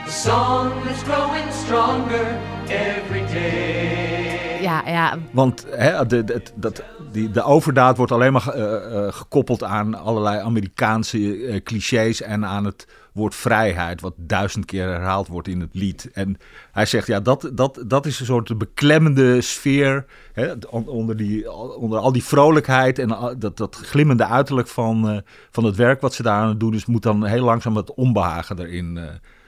The 0.05 0.11
song 0.11 0.71
that's 0.85 1.03
growing 1.03 1.53
stronger 1.63 2.39
every 2.69 3.25
day. 3.33 4.61
Ja, 4.61 4.81
ja, 4.87 5.17
Want 5.31 5.65
hè, 5.69 6.05
de, 6.05 6.23
de, 6.23 6.33
het- 6.33 6.53
dat, 6.55 6.83
die, 7.11 7.31
de 7.31 7.43
overdaad 7.43 7.97
wordt 7.97 8.11
alleen 8.11 8.33
maar 8.33 8.47
eh, 8.47 9.05
eh, 9.07 9.13
gekoppeld 9.13 9.63
aan 9.63 9.95
allerlei 9.95 10.39
Amerikaanse 10.39 11.45
eh, 11.47 11.63
clichés 11.63 12.21
en 12.21 12.45
aan 12.45 12.65
het 12.65 12.87
woord 13.13 13.35
vrijheid, 13.35 14.01
wat 14.01 14.13
duizend 14.17 14.65
keer 14.65 14.87
herhaald 14.87 15.27
wordt 15.27 15.47
in 15.47 15.59
het 15.59 15.69
lied. 15.73 16.09
En 16.13 16.37
hij 16.71 16.85
zegt, 16.85 17.07
ja, 17.07 17.19
dat, 17.19 17.49
dat, 17.53 17.83
dat 17.87 18.05
is 18.05 18.19
een 18.19 18.25
soort 18.25 18.57
beklemmende 18.57 19.41
sfeer 19.41 20.05
hè, 20.33 20.53
on- 20.69 20.87
onder, 20.87 21.17
die, 21.17 21.51
onder 21.77 21.99
al 21.99 22.11
die 22.11 22.23
vrolijkheid 22.23 22.99
en 22.99 23.35
dat, 23.37 23.57
dat 23.57 23.75
glimmende 23.75 24.25
uiterlijk 24.25 24.67
van, 24.67 25.09
eh, 25.09 25.17
van 25.51 25.63
het 25.63 25.75
werk 25.75 26.01
wat 26.01 26.13
ze 26.13 26.23
daar 26.23 26.41
aan 26.41 26.49
het 26.49 26.59
doen 26.59 26.73
is, 26.73 26.85
moet 26.85 27.03
dan 27.03 27.25
heel 27.25 27.43
langzaam 27.43 27.75
het 27.75 27.93
onbehagen 27.93 28.59
erin 28.59 28.97
eh, 28.97 29.03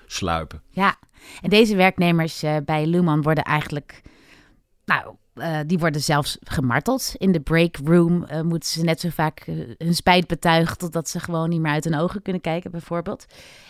sluipen. 0.05 0.61
Ja, 0.69 0.95
en 1.41 1.49
deze 1.49 1.75
werknemers 1.75 2.43
eh, 2.43 2.55
bij 2.65 2.85
Luhmann 2.85 3.21
worden 3.21 3.43
eigenlijk, 3.43 4.01
nou, 4.85 5.15
eh, 5.33 5.57
die 5.65 5.79
worden 5.79 6.01
zelfs 6.01 6.37
gemarteld. 6.43 7.13
In 7.17 7.31
de 7.31 7.39
break 7.39 7.75
room 7.85 8.23
eh, 8.23 8.41
moeten 8.41 8.69
ze 8.69 8.83
net 8.83 8.99
zo 8.99 9.09
vaak 9.09 9.39
eh, 9.39 9.55
hun 9.77 9.95
spijt 9.95 10.27
betuigen 10.27 10.77
totdat 10.77 11.09
ze 11.09 11.19
gewoon 11.19 11.49
niet 11.49 11.61
meer 11.61 11.71
uit 11.71 11.83
hun 11.83 11.95
ogen 11.99 12.21
kunnen 12.21 12.41
kijken, 12.41 12.71
bijvoorbeeld. 12.71 13.25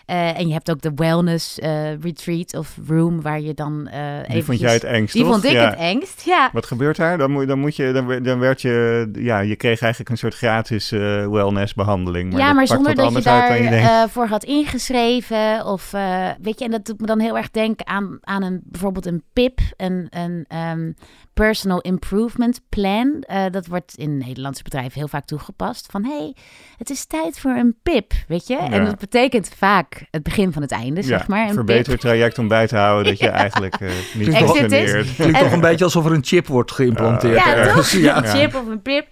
En 0.06 0.48
je 0.48 0.54
hebt 0.54 0.72
ook 0.72 0.82
de 0.82 0.92
wellness 0.96 1.58
retreat 2.02 2.54
of 2.56 2.78
room 2.88 3.22
waar 3.22 3.42
je 3.42 3.54
dan 3.54 3.88
eh 3.88 4.30
Die 4.30 4.44
vond 4.44 4.60
jij 4.60 4.74
het 4.74 4.84
engst, 4.84 5.14
Die 5.14 5.24
toch? 5.24 5.32
vond 5.32 5.44
ik 5.44 5.52
Ja. 5.52 5.70
het 5.70 5.80
engst, 5.80 6.22
ja. 6.26 6.50
Wat 6.54 6.66
gebeurt 6.66 6.96
daar? 6.98 7.18
Dan, 7.18 7.32
moet, 7.32 7.48
dan, 7.48 7.60
moet 7.60 7.76
je, 7.76 7.92
dan, 7.92 8.06
werd- 8.06 8.24
dan 8.26 8.40
werd 8.40 8.62
je, 8.62 9.10
ja, 9.14 9.40
je 9.40 9.56
kreeg 9.56 9.82
eigenlijk 9.82 10.12
een 10.12 10.18
soort 10.18 10.36
gratis 10.36 10.92
eh 10.92 11.00
wellnessbehandeling. 11.28 12.38
ja, 12.38 12.46
dat 12.46 12.56
maar 12.56 12.68
zonder 12.68 12.86
dat 12.96 13.00
je 13.02 13.08
anders 13.08 13.26
uit 13.28 13.40
daar 13.40 13.48
dan 13.50 13.64
je 13.64 13.70
denkt. 13.70 13.90
eh, 13.90 14.04
voor 14.08 14.26
had 14.28 14.44
ingeschreven. 14.44 15.66
Of 15.66 15.92
weet 16.42 16.60
je, 16.60 16.66
en 16.66 16.72
dat 16.72 16.86
doet 16.86 17.00
me 17.00 17.06
dan 17.06 17.20
heel 17.20 17.38
erg 17.38 17.52
denken 17.52 17.88
aan, 17.88 18.18
aan 18.22 18.44
een, 18.44 18.62
bijvoorbeeld 18.64 19.06
een 19.06 19.24
PIP, 19.34 19.60
een, 19.78 20.08
een 20.10 20.46
ehm, 20.48 20.92
Personal 21.62 21.92
Improvement 21.92 22.62
Plan. 22.70 23.24
Eh, 23.28 23.46
dat 23.52 23.68
wordt 23.68 23.94
in 23.96 24.18
Nederlandse 24.18 24.64
bedrijven 24.64 25.00
heel 25.00 25.08
vaak 25.08 25.26
toegepast. 25.26 25.88
Van 25.92 26.04
hé, 26.04 26.18
hey, 26.18 26.36
het 26.78 26.90
is 26.90 27.06
tijd 27.06 27.40
voor 27.40 27.52
een 27.52 27.76
PIP, 27.84 28.14
weet 28.28 28.48
je? 28.48 28.58
En 28.58 28.86
dat 28.86 29.00
betekent 29.00 29.52
vaak 29.58 30.06
het 30.12 30.24
begin 30.24 30.52
van 30.52 30.62
het 30.62 30.72
einde, 30.72 31.02
zeg 31.02 31.28
maar. 31.28 31.48
Een 31.48 31.54
verbeter 31.54 31.92
PIP. 31.92 32.00
traject 32.00 32.38
om 32.38 32.48
bij 32.48 32.68
te 32.68 32.76
houden 32.78 33.06
dat 33.06 33.20
je 33.20 33.30
eigenlijk 33.44 33.76
eh, 33.76 33.90
niet 34.14 34.36
functioneert. 34.36 35.16
Klinkt 35.16 35.38
En- 35.38 35.44
toch 35.44 35.52
een 35.52 35.60
beetje 35.60 35.84
alsof 35.84 36.06
er 36.06 36.12
een 36.12 36.26
chip 36.26 36.48
wordt 36.48 36.72
geïmplanteerd. 36.72 37.44
Ja, 37.46 37.74
toch? 37.74 37.90
Ja. 37.90 38.18
Een 38.18 38.40
chip 38.40 38.56
of 38.56 38.68
een 38.68 38.82
pip. 38.82 39.08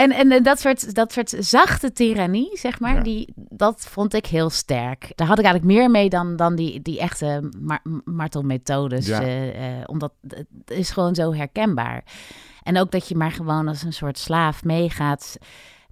En, 0.00 0.32
en, 0.32 0.42
dat, 0.42 0.60
soort, 0.60 0.94
dat 0.94 1.12
soort 1.12 1.34
zachte 1.38 1.92
tirannie, 1.92 2.50
zeg 2.58 2.80
maar, 2.80 3.02
die, 3.02 3.32
dat 3.36 3.86
vond 3.88 4.14
ik 4.14 4.26
heel 4.26 4.50
sterk. 4.50 5.12
Daar 5.14 5.26
had 5.26 5.38
ik 5.38 5.44
eigenlijk 5.44 5.74
meer 5.74 5.90
mee 5.90 6.08
dan, 6.08 6.36
dan 6.36 6.56
die, 6.56 6.82
die 6.82 7.00
echte 7.00 7.50
mar- 7.60 7.82
martelmethodes. 8.04 9.06
Ja. 9.06 9.20
eh, 9.22 9.78
eh, 9.78 9.82
omdat 9.86 10.12
het 10.22 10.46
is 10.66 10.90
gewoon 10.90 11.14
zo 11.14 11.34
herkenbaar. 11.34 12.04
En 12.62 12.78
ook 12.78 12.90
dat 12.90 13.08
je 13.08 13.16
maar 13.16 13.32
gewoon 13.32 13.68
als 13.68 13.82
een 13.82 13.92
soort 13.92 14.18
slaaf 14.18 14.64
meegaat 14.64 15.38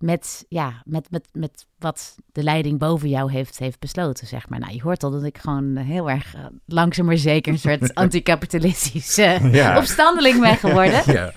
met, 0.01 0.45
ja, 0.49 0.83
met, 0.85 1.07
met, 1.11 1.29
met 1.33 1.67
wat 1.79 2.17
de 2.33 2.43
leiding 2.43 2.79
boven 2.79 3.09
jou 3.09 3.33
heeft, 3.33 3.59
heeft 3.59 3.79
besloten, 3.81 4.27
zeg 4.27 4.49
maar. 4.49 4.59
Nou, 4.59 4.73
je 4.75 4.83
hoort 4.83 5.03
al 5.03 5.11
dat 5.11 5.25
ik 5.25 5.39
gewoon 5.39 5.77
heel 5.77 6.11
erg 6.11 6.35
eh, 6.35 6.41
langzaam 6.67 7.07
maar 7.07 7.17
zeker 7.17 7.53
een 7.53 7.59
soort 7.59 7.95
anticapitalistische 8.05 9.39
Ja. 9.53 9.77
opstandeling 9.79 10.41
ben 10.41 10.57
geworden. 10.57 11.03
Ja. 11.19 11.33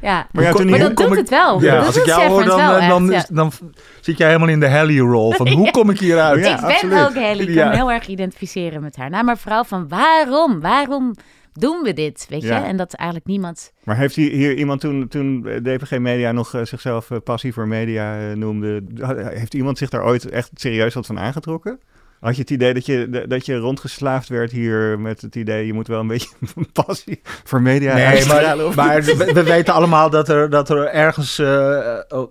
ja. 0.00 0.26
Maar 0.32 0.44
ja, 0.44 0.52
dat 0.78 0.96
doet 0.96 1.16
het 1.16 1.28
wel. 1.30 1.62
Ja, 1.62 1.76
dat 1.76 1.86
als 1.86 1.96
ik 1.96 2.04
jou 2.06 2.28
hoor, 2.28 2.44
dan, 2.44 2.56
wel 2.56 2.76
eh, 2.78 2.88
dan, 2.88 3.12
is- 3.12 3.26
dan 3.26 3.52
zit 4.00 4.18
jij 4.18 4.26
helemaal 4.26 4.48
in 4.48 4.60
de 4.60 4.68
Hallie-rol. 4.70 5.32
Van 5.32 5.48
hoe 5.48 5.70
kom 5.70 5.90
ik 5.90 5.98
hieruit? 5.98 6.44
Ja, 6.44 6.54
ik 6.54 6.60
ben 6.60 6.70
absoluut. 6.70 6.98
ook 6.98 7.14
Haley. 7.14 7.36
Ik 7.46 7.56
kan 7.56 7.68
me 7.68 7.74
heel 7.74 7.90
erg 7.90 8.06
identificeren 8.06 8.82
met 8.82 8.96
haar. 8.96 9.10
Nou, 9.10 9.24
maar 9.24 9.38
vooral 9.38 9.64
van 9.64 9.88
waarom? 9.88 10.60
Waarom 10.60 11.14
doen 11.52 11.82
we 11.82 11.92
dit? 11.92 12.26
Weet 12.28 12.42
je? 12.42 12.52
En 12.52 12.76
dat 12.76 12.94
eigenlijk 12.94 13.28
niemand... 13.28 13.72
Maar 13.84 13.96
heeft 13.96 14.14
hier, 14.14 14.30
hier 14.30 14.54
iemand 14.54 14.80
toen, 14.80 15.08
toen 15.08 15.42
DPG 15.42 15.98
Media 15.98 16.32
nog 16.32 16.54
eh, 16.54 16.64
zichzelf 16.64 17.10
eh, 17.10 17.18
passief 17.24 17.54
voor 17.54 17.68
media 17.68 18.18
eh, 18.18 18.36
noemde, 18.36 18.82
heeft 19.34 19.54
iemand 19.54 19.78
zich 19.78 19.88
daar 19.88 20.04
ooit 20.04 20.28
echt 20.28 20.50
serieus 20.54 20.94
wat 20.94 21.06
van 21.06 21.18
aangetrokken? 21.18 21.80
Had 22.20 22.34
je 22.34 22.40
het 22.40 22.50
idee 22.50 22.74
dat 22.74 22.86
je, 22.86 23.26
dat 23.28 23.46
je 23.46 23.56
rondgeslaafd 23.56 24.28
werd 24.28 24.50
hier 24.50 25.00
met 25.00 25.20
het 25.20 25.36
idee... 25.36 25.66
je 25.66 25.72
moet 25.72 25.86
wel 25.86 26.00
een 26.00 26.06
beetje 26.06 26.28
een 26.56 26.72
passie 26.72 27.20
voor 27.22 27.62
media 27.62 27.94
Nee, 27.94 28.04
uitstralen, 28.04 28.56
maar, 28.56 28.66
of 28.66 28.74
maar 28.74 28.96
niet? 28.96 29.16
we, 29.16 29.32
we 29.32 29.42
weten 29.42 29.74
allemaal 29.74 30.10
dat 30.10 30.28
er, 30.28 30.50
dat 30.50 30.70
er 30.70 30.86
ergens 30.86 31.42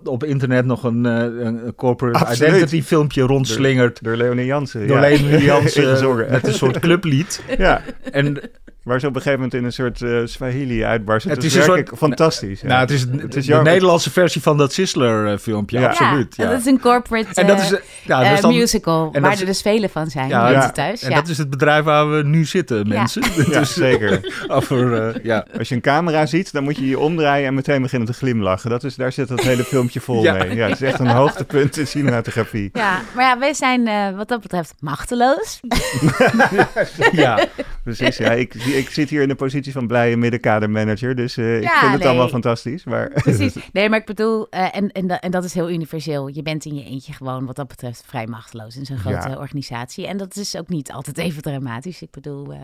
op 0.04 0.24
internet 0.24 0.64
nog 0.64 0.84
een, 0.84 1.04
een 1.04 1.74
corporate 1.74 2.18
Absoluut. 2.18 2.52
identity 2.52 2.82
filmpje 2.82 3.22
rondslingert. 3.22 4.02
Door 4.02 4.16
Leonie 4.16 4.46
Jansen. 4.46 4.86
Door 4.86 4.96
ja. 4.96 5.02
Leonie 5.02 5.44
Jansen 5.50 6.30
met 6.30 6.46
een 6.46 6.54
soort 6.54 6.78
clublied. 6.78 7.42
Ja. 7.58 7.82
En 8.12 8.40
Waar 8.82 9.00
ze 9.00 9.06
op 9.06 9.14
een 9.14 9.20
gegeven 9.22 9.42
moment 9.44 9.60
in 9.60 9.64
een 9.64 9.72
soort 9.72 10.02
eh 10.02 10.18
Swahili 10.24 10.84
uitbarst. 10.84 11.26
Het, 11.26 11.34
Het 11.36 11.44
is 11.44 11.50
is 11.50 11.54
een 11.54 11.58
werkelijk 11.60 11.88
soort- 11.88 12.00
fantastisch. 12.00 12.60
ja. 12.60 12.66
Nou, 12.66 12.80
het 12.80 12.90
is, 12.90 13.00
Het 13.00 13.36
is 13.36 13.46
de. 13.46 13.54
Nederlandse 13.54 14.10
versie 14.10 14.42
van 14.42 14.56
dat 14.56 14.72
Sizzler-filmpje, 14.72 15.78
Ja. 15.80 15.86
absoluut. 15.88 16.36
Ja, 16.36 16.44
Ja, 16.44 16.50
dat 16.50 16.60
is 16.60 16.66
een 16.66 16.80
corporate 16.80 17.40
En 17.40 17.46
dat 17.46 17.60
is, 17.60 17.72
eh, 17.72 17.78
ja, 18.04 18.18
eh, 18.20 18.24
dat 18.28 18.34
is 18.34 18.40
dan- 18.40 18.54
musical, 18.54 19.08
en 19.12 19.20
waar 19.22 19.30
dat 19.30 19.40
er 19.40 19.48
is- 19.48 19.62
dus 19.62 19.72
vele 19.72 19.88
van 19.88 20.10
zijn. 20.10 20.28
Ja, 20.28 20.42
mensen 20.42 20.60
ja. 20.60 20.70
thuis. 20.70 21.02
En 21.02 21.10
ja. 21.10 21.14
dat 21.16 21.28
is 21.28 21.38
het 21.38 21.50
bedrijf 21.50 21.84
waar 21.84 22.10
we 22.10 22.22
nu 22.22 22.44
zitten, 22.44 22.88
mensen. 22.88 23.22
Ja, 23.50 23.64
zeker. 23.64 24.20
Over, 24.48 25.08
eh, 25.14 25.24
ja. 25.24 25.46
Als 25.58 25.68
je 25.68 25.74
een 25.74 25.80
camera 25.80 26.26
ziet, 26.26 26.52
dan 26.52 26.64
moet 26.64 26.76
je 26.76 26.88
je 26.88 26.98
omdraaien 26.98 27.46
en 27.46 27.54
meteen 27.54 27.82
beginnen 27.82 28.08
te 28.08 28.14
glimlachen. 28.14 28.70
Dat 28.70 28.84
is, 28.84 28.94
daar 28.94 29.12
zit 29.12 29.28
dat 29.28 29.40
hele 29.40 29.64
filmpje 29.64 30.00
vol 30.00 30.22
Ja. 30.22 30.32
mee. 30.32 30.54
Ja, 30.54 30.68
het 30.68 30.80
is 30.80 30.88
echt 30.88 30.98
een 30.98 31.06
hoogtepunt 31.22 31.76
in 31.76 31.86
cinematografie. 31.86 32.70
Ja, 32.72 33.00
maar 33.14 33.24
ja, 33.24 33.38
wij 33.38 33.54
zijn 33.54 33.86
eh, 33.86 34.16
wat 34.16 34.28
dat 34.28 34.40
betreft 34.42 34.74
machteloos. 34.80 35.60
Ja, 37.12 37.44
precies. 37.84 38.16
Ja, 38.16 38.30
ik, 38.32 38.54
ik 38.76 38.90
zit 38.90 39.10
hier 39.10 39.22
in 39.22 39.28
de 39.28 39.34
positie 39.34 39.72
van 39.72 39.86
blije 39.86 40.16
middenkadermanager, 40.16 41.14
dus 41.14 41.36
eh, 41.36 41.56
ik 41.56 41.62
Ja, 41.62 41.78
vind 41.78 41.90
het 41.90 41.98
nee. 42.00 42.08
allemaal 42.08 42.28
fantastisch. 42.28 42.84
Maar... 42.84 43.08
Precies. 43.22 43.54
Nee, 43.72 43.88
maar 43.88 43.98
ik 43.98 44.06
bedoel, 44.06 44.48
eh, 44.50 44.76
en, 44.76 44.92
en, 44.92 45.06
da- 45.06 45.20
en 45.20 45.30
dat 45.30 45.44
is 45.44 45.54
heel 45.54 45.70
universeel. 45.70 46.26
Je 46.28 46.42
bent 46.42 46.64
in 46.64 46.74
je 46.74 46.84
eentje 46.84 47.12
gewoon 47.12 47.46
wat 47.46 47.56
dat 47.56 47.68
betreft 47.68 48.04
vrij 48.06 48.26
machteloos 48.26 48.76
in 48.76 48.84
zo'n 48.86 48.98
grote 48.98 49.28
Ja. 49.28 49.36
organisatie. 49.38 50.06
En 50.06 50.16
dat 50.16 50.36
is 50.36 50.56
ook 50.56 50.68
niet 50.68 50.92
altijd 50.92 51.18
even 51.18 51.42
dramatisch. 51.42 52.02
Ik 52.02 52.10
bedoel, 52.10 52.52
eh, 52.52 52.60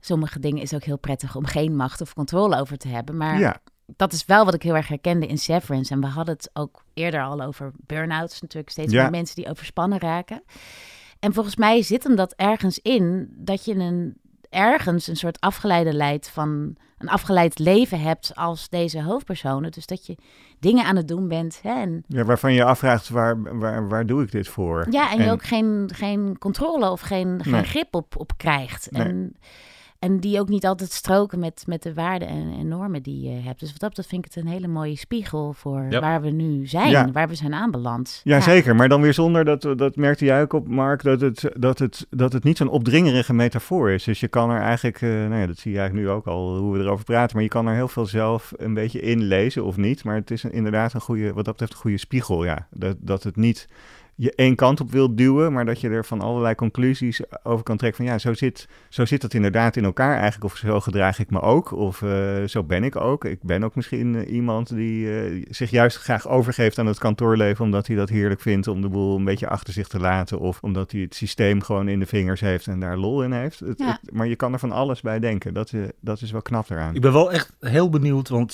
sommige 0.00 0.38
dingen 0.38 0.62
is 0.62 0.74
ook 0.74 0.84
heel 0.84 0.98
prettig 0.98 1.36
om 1.36 1.44
geen 1.46 1.76
macht 1.76 2.00
of 2.00 2.14
controle 2.14 2.60
over 2.60 2.76
te 2.78 2.88
hebben. 2.88 3.16
Maar 3.16 3.38
Ja. 3.38 3.56
dat 3.96 4.12
is 4.12 4.24
wel 4.24 4.44
wat 4.44 4.54
ik 4.54 4.62
heel 4.62 4.76
erg 4.76 4.88
herkende 4.88 5.26
in 5.26 5.38
Severance. 5.38 5.92
En 5.92 6.00
we 6.00 6.06
hadden 6.06 6.34
het 6.34 6.50
ook 6.52 6.84
eerder 6.94 7.22
al 7.22 7.40
over 7.42 7.72
burn-outs 7.86 8.40
natuurlijk. 8.40 8.70
Steeds 8.70 8.92
Ja. 8.92 9.02
meer 9.02 9.10
mensen 9.10 9.36
die 9.36 9.48
overspannen 9.50 9.98
raken. 9.98 10.42
En 11.20 11.32
volgens 11.34 11.56
mij 11.56 11.82
zit 11.82 12.02
hem 12.02 12.16
dat 12.16 12.32
ergens 12.36 12.78
in 12.78 13.28
dat 13.36 13.64
je 13.64 13.74
een, 13.74 14.16
ergens 14.54 15.06
een 15.06 15.16
soort 15.16 15.40
afgeleide 15.40 15.92
leidt 15.92 16.28
van 16.30 16.76
een 16.98 17.08
afgeleid 17.08 17.58
leven 17.58 18.00
hebt 18.00 18.32
als 18.34 18.68
deze 18.68 19.02
hoofdpersonen. 19.02 19.70
Dus 19.70 19.86
dat 19.86 20.06
je 20.06 20.16
dingen 20.60 20.84
aan 20.84 20.96
het 20.96 21.08
doen 21.08 21.28
bent. 21.28 21.58
Hè, 21.62 21.80
en, 21.80 22.04
Ja, 22.08 22.24
waarvan 22.24 22.52
je 22.52 22.64
afvraagt, 22.64 23.08
waar, 23.08 23.58
waar, 23.58 23.88
waar 23.88 24.06
doe 24.06 24.22
ik 24.22 24.30
dit 24.30 24.48
voor? 24.48 24.86
ja, 24.90 25.12
en 25.12 25.24
je 25.24 25.30
ook 25.30 25.42
geen, 25.44 25.90
geen 25.94 26.38
controle 26.38 26.90
of 26.90 27.00
geen, 27.00 27.40
geen 27.42 27.52
Nee. 27.52 27.62
grip 27.62 27.94
op, 27.94 28.14
op 28.16 28.32
krijgt. 28.36 28.88
Nee. 28.90 29.32
En, 30.04 30.18
die 30.20 30.40
ook 30.40 30.48
niet 30.48 30.66
altijd 30.66 30.90
stroken 30.92 31.38
met, 31.38 31.64
met 31.66 31.82
de 31.82 31.94
waarden 31.94 32.28
en, 32.28 32.52
en 32.58 32.68
normen 32.68 33.02
die 33.02 33.20
je 33.28 33.40
hebt. 33.40 33.60
Dus 33.60 33.70
wat 33.70 33.80
dat 33.80 33.88
betreft 33.88 34.08
vind 34.08 34.26
ik 34.26 34.34
het 34.34 34.44
een 34.44 34.50
hele 34.50 34.66
mooie 34.68 34.96
spiegel 34.96 35.52
voor 35.52 35.86
Ja. 35.90 36.00
waar 36.00 36.20
we 36.20 36.30
nu 36.30 36.66
zijn, 36.66 36.90
Ja. 36.90 37.10
waar 37.12 37.28
we 37.28 37.34
zijn 37.34 37.54
aanbeland. 37.54 38.20
Ja, 38.24 38.40
zeker. 38.40 38.76
Maar 38.76 38.88
dan 38.88 39.00
weer 39.00 39.14
zonder, 39.14 39.44
dat, 39.44 39.62
dat 39.76 39.96
merkte 39.96 40.24
jij 40.24 40.42
ook 40.42 40.52
op, 40.52 40.68
Mark, 40.68 41.02
dat 41.02 41.20
het, 41.20 41.50
dat 41.56 41.78
het, 41.78 42.06
dat 42.10 42.32
het 42.32 42.44
niet 42.44 42.56
zo'n 42.56 42.68
opdringerige 42.68 43.32
metafoor 43.34 43.90
is. 43.90 44.04
Dus 44.04 44.20
je 44.20 44.28
kan 44.28 44.50
er 44.50 44.60
eigenlijk, 44.60 45.02
eh, 45.02 45.08
nou 45.10 45.34
ja, 45.36 45.46
dat 45.46 45.58
zie 45.58 45.72
je 45.72 45.78
eigenlijk 45.78 46.08
nu 46.08 46.14
ook 46.14 46.26
al, 46.26 46.56
hoe 46.58 46.72
we 46.72 46.78
erover 46.84 47.04
praten, 47.04 47.34
maar 47.34 47.44
je 47.44 47.50
kan 47.50 47.66
er 47.66 47.74
heel 47.74 47.88
veel 47.88 48.06
zelf 48.06 48.52
een 48.56 48.74
beetje 48.74 49.00
inlezen 49.00 49.64
of 49.64 49.76
niet. 49.76 50.04
Maar 50.04 50.14
het 50.14 50.30
is 50.30 50.42
een- 50.42 50.52
inderdaad 50.52 50.92
een 50.94 51.00
goede, 51.00 51.26
wat 51.32 51.44
dat 51.44 51.52
betreft 51.52 51.72
een 51.72 51.78
goede 51.78 51.98
spiegel, 51.98 52.44
ja. 52.44 52.66
Dat, 52.70 52.96
dat 53.00 53.22
het 53.22 53.36
niet 53.36 53.68
je 54.16 54.32
één 54.34 54.54
kant 54.54 54.80
op 54.80 54.90
wilt 54.90 55.16
duwen, 55.16 55.52
maar 55.52 55.64
dat 55.64 55.80
je 55.80 55.88
er 55.88 56.04
van 56.04 56.20
allerlei 56.20 56.54
conclusies 56.54 57.20
over 57.42 57.64
kan 57.64 57.76
trekken 57.76 58.04
van 58.04 58.12
ja, 58.12 58.18
zo 58.18 58.34
zit, 58.34 58.68
zo 58.88 59.04
zit 59.04 59.20
dat 59.20 59.34
inderdaad 59.34 59.76
in 59.76 59.84
elkaar 59.84 60.12
eigenlijk. 60.18 60.44
Of 60.44 60.56
zo 60.58 60.80
gedraag 60.80 61.18
ik 61.18 61.30
me 61.30 61.40
ook, 61.40 61.72
of 61.72 62.02
eh, 62.02 62.44
zo 62.44 62.64
ben 62.64 62.84
ik 62.84 62.96
ook. 62.96 63.24
Ik 63.24 63.42
ben 63.42 63.64
ook 63.64 63.74
misschien 63.74 64.14
eh, 64.14 64.32
iemand 64.32 64.74
die 64.74 65.20
eh, 65.20 65.44
zich 65.50 65.70
juist 65.70 65.96
graag 65.96 66.28
overgeeft 66.28 66.78
aan 66.78 66.86
het 66.86 66.98
kantoorleven, 66.98 67.64
omdat 67.64 67.86
hij 67.86 67.96
dat 67.96 68.08
heerlijk 68.08 68.40
vindt 68.40 68.68
om 68.68 68.80
de 68.80 68.88
boel 68.88 69.16
een 69.16 69.24
beetje 69.24 69.48
achter 69.48 69.72
zich 69.72 69.88
te 69.88 69.98
laten. 70.00 70.38
Of 70.38 70.58
omdat 70.62 70.92
hij 70.92 71.00
het 71.00 71.14
systeem 71.14 71.62
gewoon 71.62 71.88
in 71.88 71.98
de 71.98 72.06
vingers 72.06 72.40
heeft 72.40 72.66
en 72.66 72.80
daar 72.80 72.96
lol 72.96 73.22
in 73.22 73.32
heeft. 73.32 73.60
Het- 73.60 73.78
Ja. 73.78 73.98
het- 74.02 74.12
maar 74.12 74.26
je 74.26 74.36
kan 74.36 74.52
er 74.52 74.58
van 74.58 74.72
alles 74.72 75.00
bij 75.00 75.18
denken. 75.20 75.54
Dat, 75.54 75.72
is 75.72 75.88
dat 76.00 76.20
is 76.20 76.30
wel 76.30 76.42
knap 76.42 76.70
eraan. 76.70 76.94
Ik 76.94 77.00
ben 77.00 77.12
wel 77.12 77.32
echt 77.32 77.52
heel 77.60 77.88
benieuwd, 77.90 78.28
want 78.28 78.52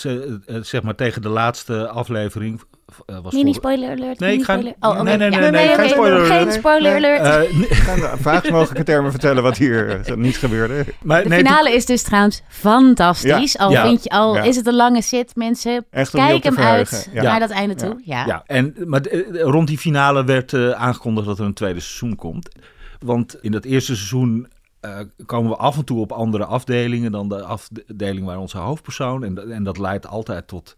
zeg 0.61 0.83
maar 0.83 0.95
tegen 0.95 1.23
de 1.23 1.29
laatste 1.29 1.89
aflevering... 1.89 2.61
eh, 3.07 3.17
was 3.23 3.33
Mini 3.33 3.53
spoiler 3.53 3.91
alert. 3.91 4.19
Nee, 4.19 4.37
ik 4.39 4.45
ga... 4.45 4.55
Oh, 4.81 5.01
nee, 5.01 5.17
nee, 5.17 5.31
Ja. 5.31 5.39
nee, 5.39 5.51
nee, 5.51 5.67
Nee, 5.67 5.75
geen 5.75 5.89
spoiler 5.89 6.25
geen 6.27 6.39
alert. 6.41 6.53
spoiler 6.55 6.95
alert. 6.97 7.21
Eh, 7.21 7.71
ga 7.71 7.93
in 8.13 8.19
vaagst 8.19 8.51
mogelijke 8.51 8.85
termen 8.85 9.11
vertellen 9.11 9.43
wat 9.43 9.57
hier 9.57 10.01
eh, 10.01 10.15
niet 10.17 10.37
gebeurde. 10.37 10.85
Maar 11.03 11.23
De 11.23 11.31
finale 11.31 11.73
is 11.75 11.87
dus 11.87 12.03
trouwens 12.03 12.43
fantastisch. 12.49 13.53
Ja. 13.53 13.65
Al, 13.65 13.71
Ja. 13.71 13.83
vind 13.87 14.03
je, 14.05 14.11
al 14.11 14.35
Ja. 14.35 14.43
is 14.43 14.57
het 14.57 14.67
een 14.67 14.75
lange 14.77 15.03
zit, 15.03 15.37
mensen. 15.37 15.87
Echt 15.91 16.11
kijk 16.11 16.45
hem 16.45 16.57
uit 16.59 17.09
naar 17.13 17.41
dat 17.41 17.51
einde 17.51 17.75
toe. 17.75 18.01
Ja. 18.05 18.27
Ja, 18.27 18.43
en, 18.47 18.75
maar 18.85 19.01
eh, 19.01 19.41
rond 19.43 19.69
die 19.69 19.79
finale 19.79 20.25
werd 20.25 20.53
eh, 20.53 20.71
aangekondigd 20.71 21.27
dat 21.27 21.39
er 21.39 21.45
een 21.45 21.55
tweede 21.55 21.81
seizoen 21.81 22.17
komt. 22.17 22.49
Want 22.99 23.37
in 23.41 23.53
dat 23.53 23.65
eerste 23.65 23.97
seizoen 23.97 24.47
eh, 24.81 24.99
komen 25.27 25.51
we 25.51 25.57
af 25.57 25.77
en 25.77 25.85
toe 25.85 26.01
op 26.01 26.13
andere 26.13 26.45
afdelingen 26.45 27.13
dan 27.13 27.29
de 27.29 27.43
afdeling 27.43 28.27
waar 28.27 28.39
onze 28.39 28.59
hoofdpersoon. 28.59 29.25
En, 29.25 29.53
en 29.53 29.65
dat 29.65 29.79
leidt 29.79 30.07
altijd 30.07 30.49
tot, 30.49 30.77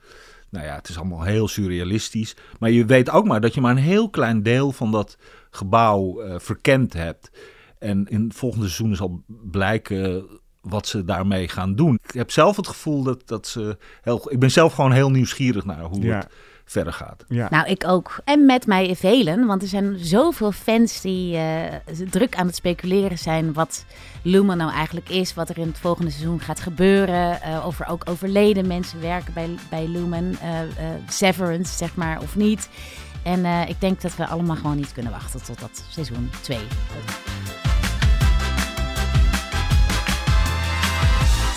nou 0.52 0.66
ja, 0.66 0.74
het 0.74 0.88
is 0.88 0.98
allemaal 0.98 1.22
heel 1.22 1.48
surrealistisch. 1.48 2.36
Maar 2.58 2.70
je 2.70 2.84
weet 2.84 3.10
ook 3.10 3.26
maar 3.26 3.40
dat 3.40 3.54
je 3.54 3.60
maar 3.60 3.70
een 3.70 3.82
heel 3.82 4.10
klein 4.10 4.42
deel 4.42 4.72
van 4.72 4.90
dat 4.90 5.16
gebouw 5.50 6.20
eh, 6.20 6.34
verkend 6.38 6.92
hebt. 6.92 7.30
En 7.78 8.06
in 8.08 8.24
het 8.24 8.34
volgende 8.34 8.68
seizoen 8.68 8.96
zal 8.96 9.22
blijken 9.50 10.26
wat 10.60 10.86
ze 10.86 11.04
daarmee 11.04 11.48
gaan 11.48 11.74
doen. 11.74 11.98
Ik 12.02 12.12
heb 12.14 12.30
zelf 12.30 12.56
het 12.56 12.68
gevoel 12.68 13.02
dat, 13.02 13.28
dat 13.28 13.46
ze 13.46 13.76
heel... 14.02 14.32
Ik 14.32 14.38
ben 14.38 14.50
zelf 14.50 14.72
gewoon 14.74 14.92
heel 14.92 15.10
nieuwsgierig 15.10 15.64
naar 15.64 15.80
hoe 15.82 16.02
Ja. 16.02 16.16
het 16.16 16.28
verder 16.64 16.92
gaat. 16.92 17.24
Ja. 17.28 17.46
Nou, 17.50 17.66
ik 17.66 17.86
ook. 17.86 18.20
En 18.24 18.46
met 18.46 18.66
mij 18.66 18.96
velen, 18.96 19.46
want 19.46 19.62
er 19.62 19.68
zijn 19.68 19.98
zoveel 19.98 20.52
fans 20.52 21.00
die 21.00 21.36
eh, 21.36 21.64
druk 22.10 22.36
aan 22.36 22.46
het 22.46 22.56
speculeren 22.56 23.18
zijn 23.18 23.52
wat 23.52 23.84
Lumen 24.22 24.56
nou 24.56 24.72
eigenlijk 24.72 25.08
is, 25.08 25.34
wat 25.34 25.48
er 25.48 25.58
in 25.58 25.66
het 25.66 25.78
volgende 25.78 26.10
seizoen 26.10 26.40
gaat 26.40 26.60
gebeuren, 26.60 27.42
eh, 27.42 27.66
of 27.66 27.80
er 27.80 27.86
ook 27.86 28.02
overleden 28.08 28.66
mensen 28.66 29.00
werken 29.00 29.32
bij, 29.32 29.54
bij 29.70 29.86
Lumen, 29.88 30.36
eh, 30.40 30.60
eh, 30.62 30.68
Severance 31.08 31.76
zeg 31.76 31.94
maar, 31.94 32.20
of 32.20 32.36
niet. 32.36 32.68
En 33.22 33.44
eh, 33.44 33.68
ik 33.68 33.80
denk 33.80 34.00
dat 34.00 34.16
we 34.16 34.26
allemaal 34.26 34.56
gewoon 34.56 34.76
niet 34.76 34.92
kunnen 34.92 35.12
wachten 35.12 35.42
tot 35.42 35.60
dat 35.60 35.84
seizoen 35.90 36.30
2. 36.40 36.58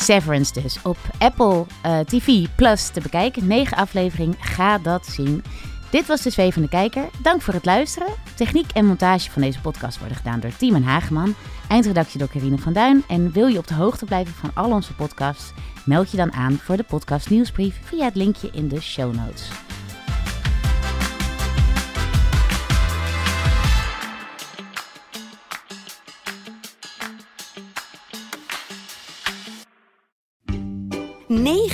Severance 0.06 0.62
dus 0.62 0.82
op 0.82 0.98
Apple 1.18 1.66
eh, 1.82 2.00
TV 2.00 2.46
Plus 2.56 2.88
te 2.90 3.02
bekijken. 3.02 3.48
9 3.48 3.78
aflevering, 3.78 4.36
ga 4.40 4.78
dat 4.78 5.06
zien. 5.06 5.44
Dit 5.90 6.06
was 6.06 6.22
de 6.22 6.30
Zwevende 6.30 6.68
Kijker. 6.68 7.10
Dank 7.22 7.42
voor 7.42 7.54
het 7.54 7.66
luisteren. 7.66 8.08
Techniek 8.36 8.72
en 8.72 8.86
montage 8.86 9.32
van 9.32 9.42
deze 9.42 9.62
podcast 9.62 10.00
worden 10.00 10.18
gedaan 10.18 10.40
door 10.40 10.56
Timon 10.58 10.84
Hageman. 10.84 11.36
Eindredactie 11.68 12.20
door 12.20 12.28
Carine 12.28 12.58
van 12.58 12.74
Duin. 12.74 13.04
En 13.08 13.32
wil 13.32 13.48
je 13.48 13.58
op 13.58 13.68
de 13.68 13.74
hoogte 13.74 14.06
blijven 14.06 14.34
van 14.34 14.52
al 14.54 14.72
onze 14.72 14.94
podcasts? 14.94 15.52
Meld 15.86 16.12
je 16.12 16.18
dan 16.18 16.34
aan 16.34 16.54
voor 16.54 16.78
de 16.78 16.84
podcast 16.84 17.30
nieuwsbrief 17.30 17.80
via 17.84 18.06
het 18.06 18.16
linkje 18.16 18.50
in 18.52 18.68
de 18.68 18.82
show 18.82 19.16
notes. 19.16 19.50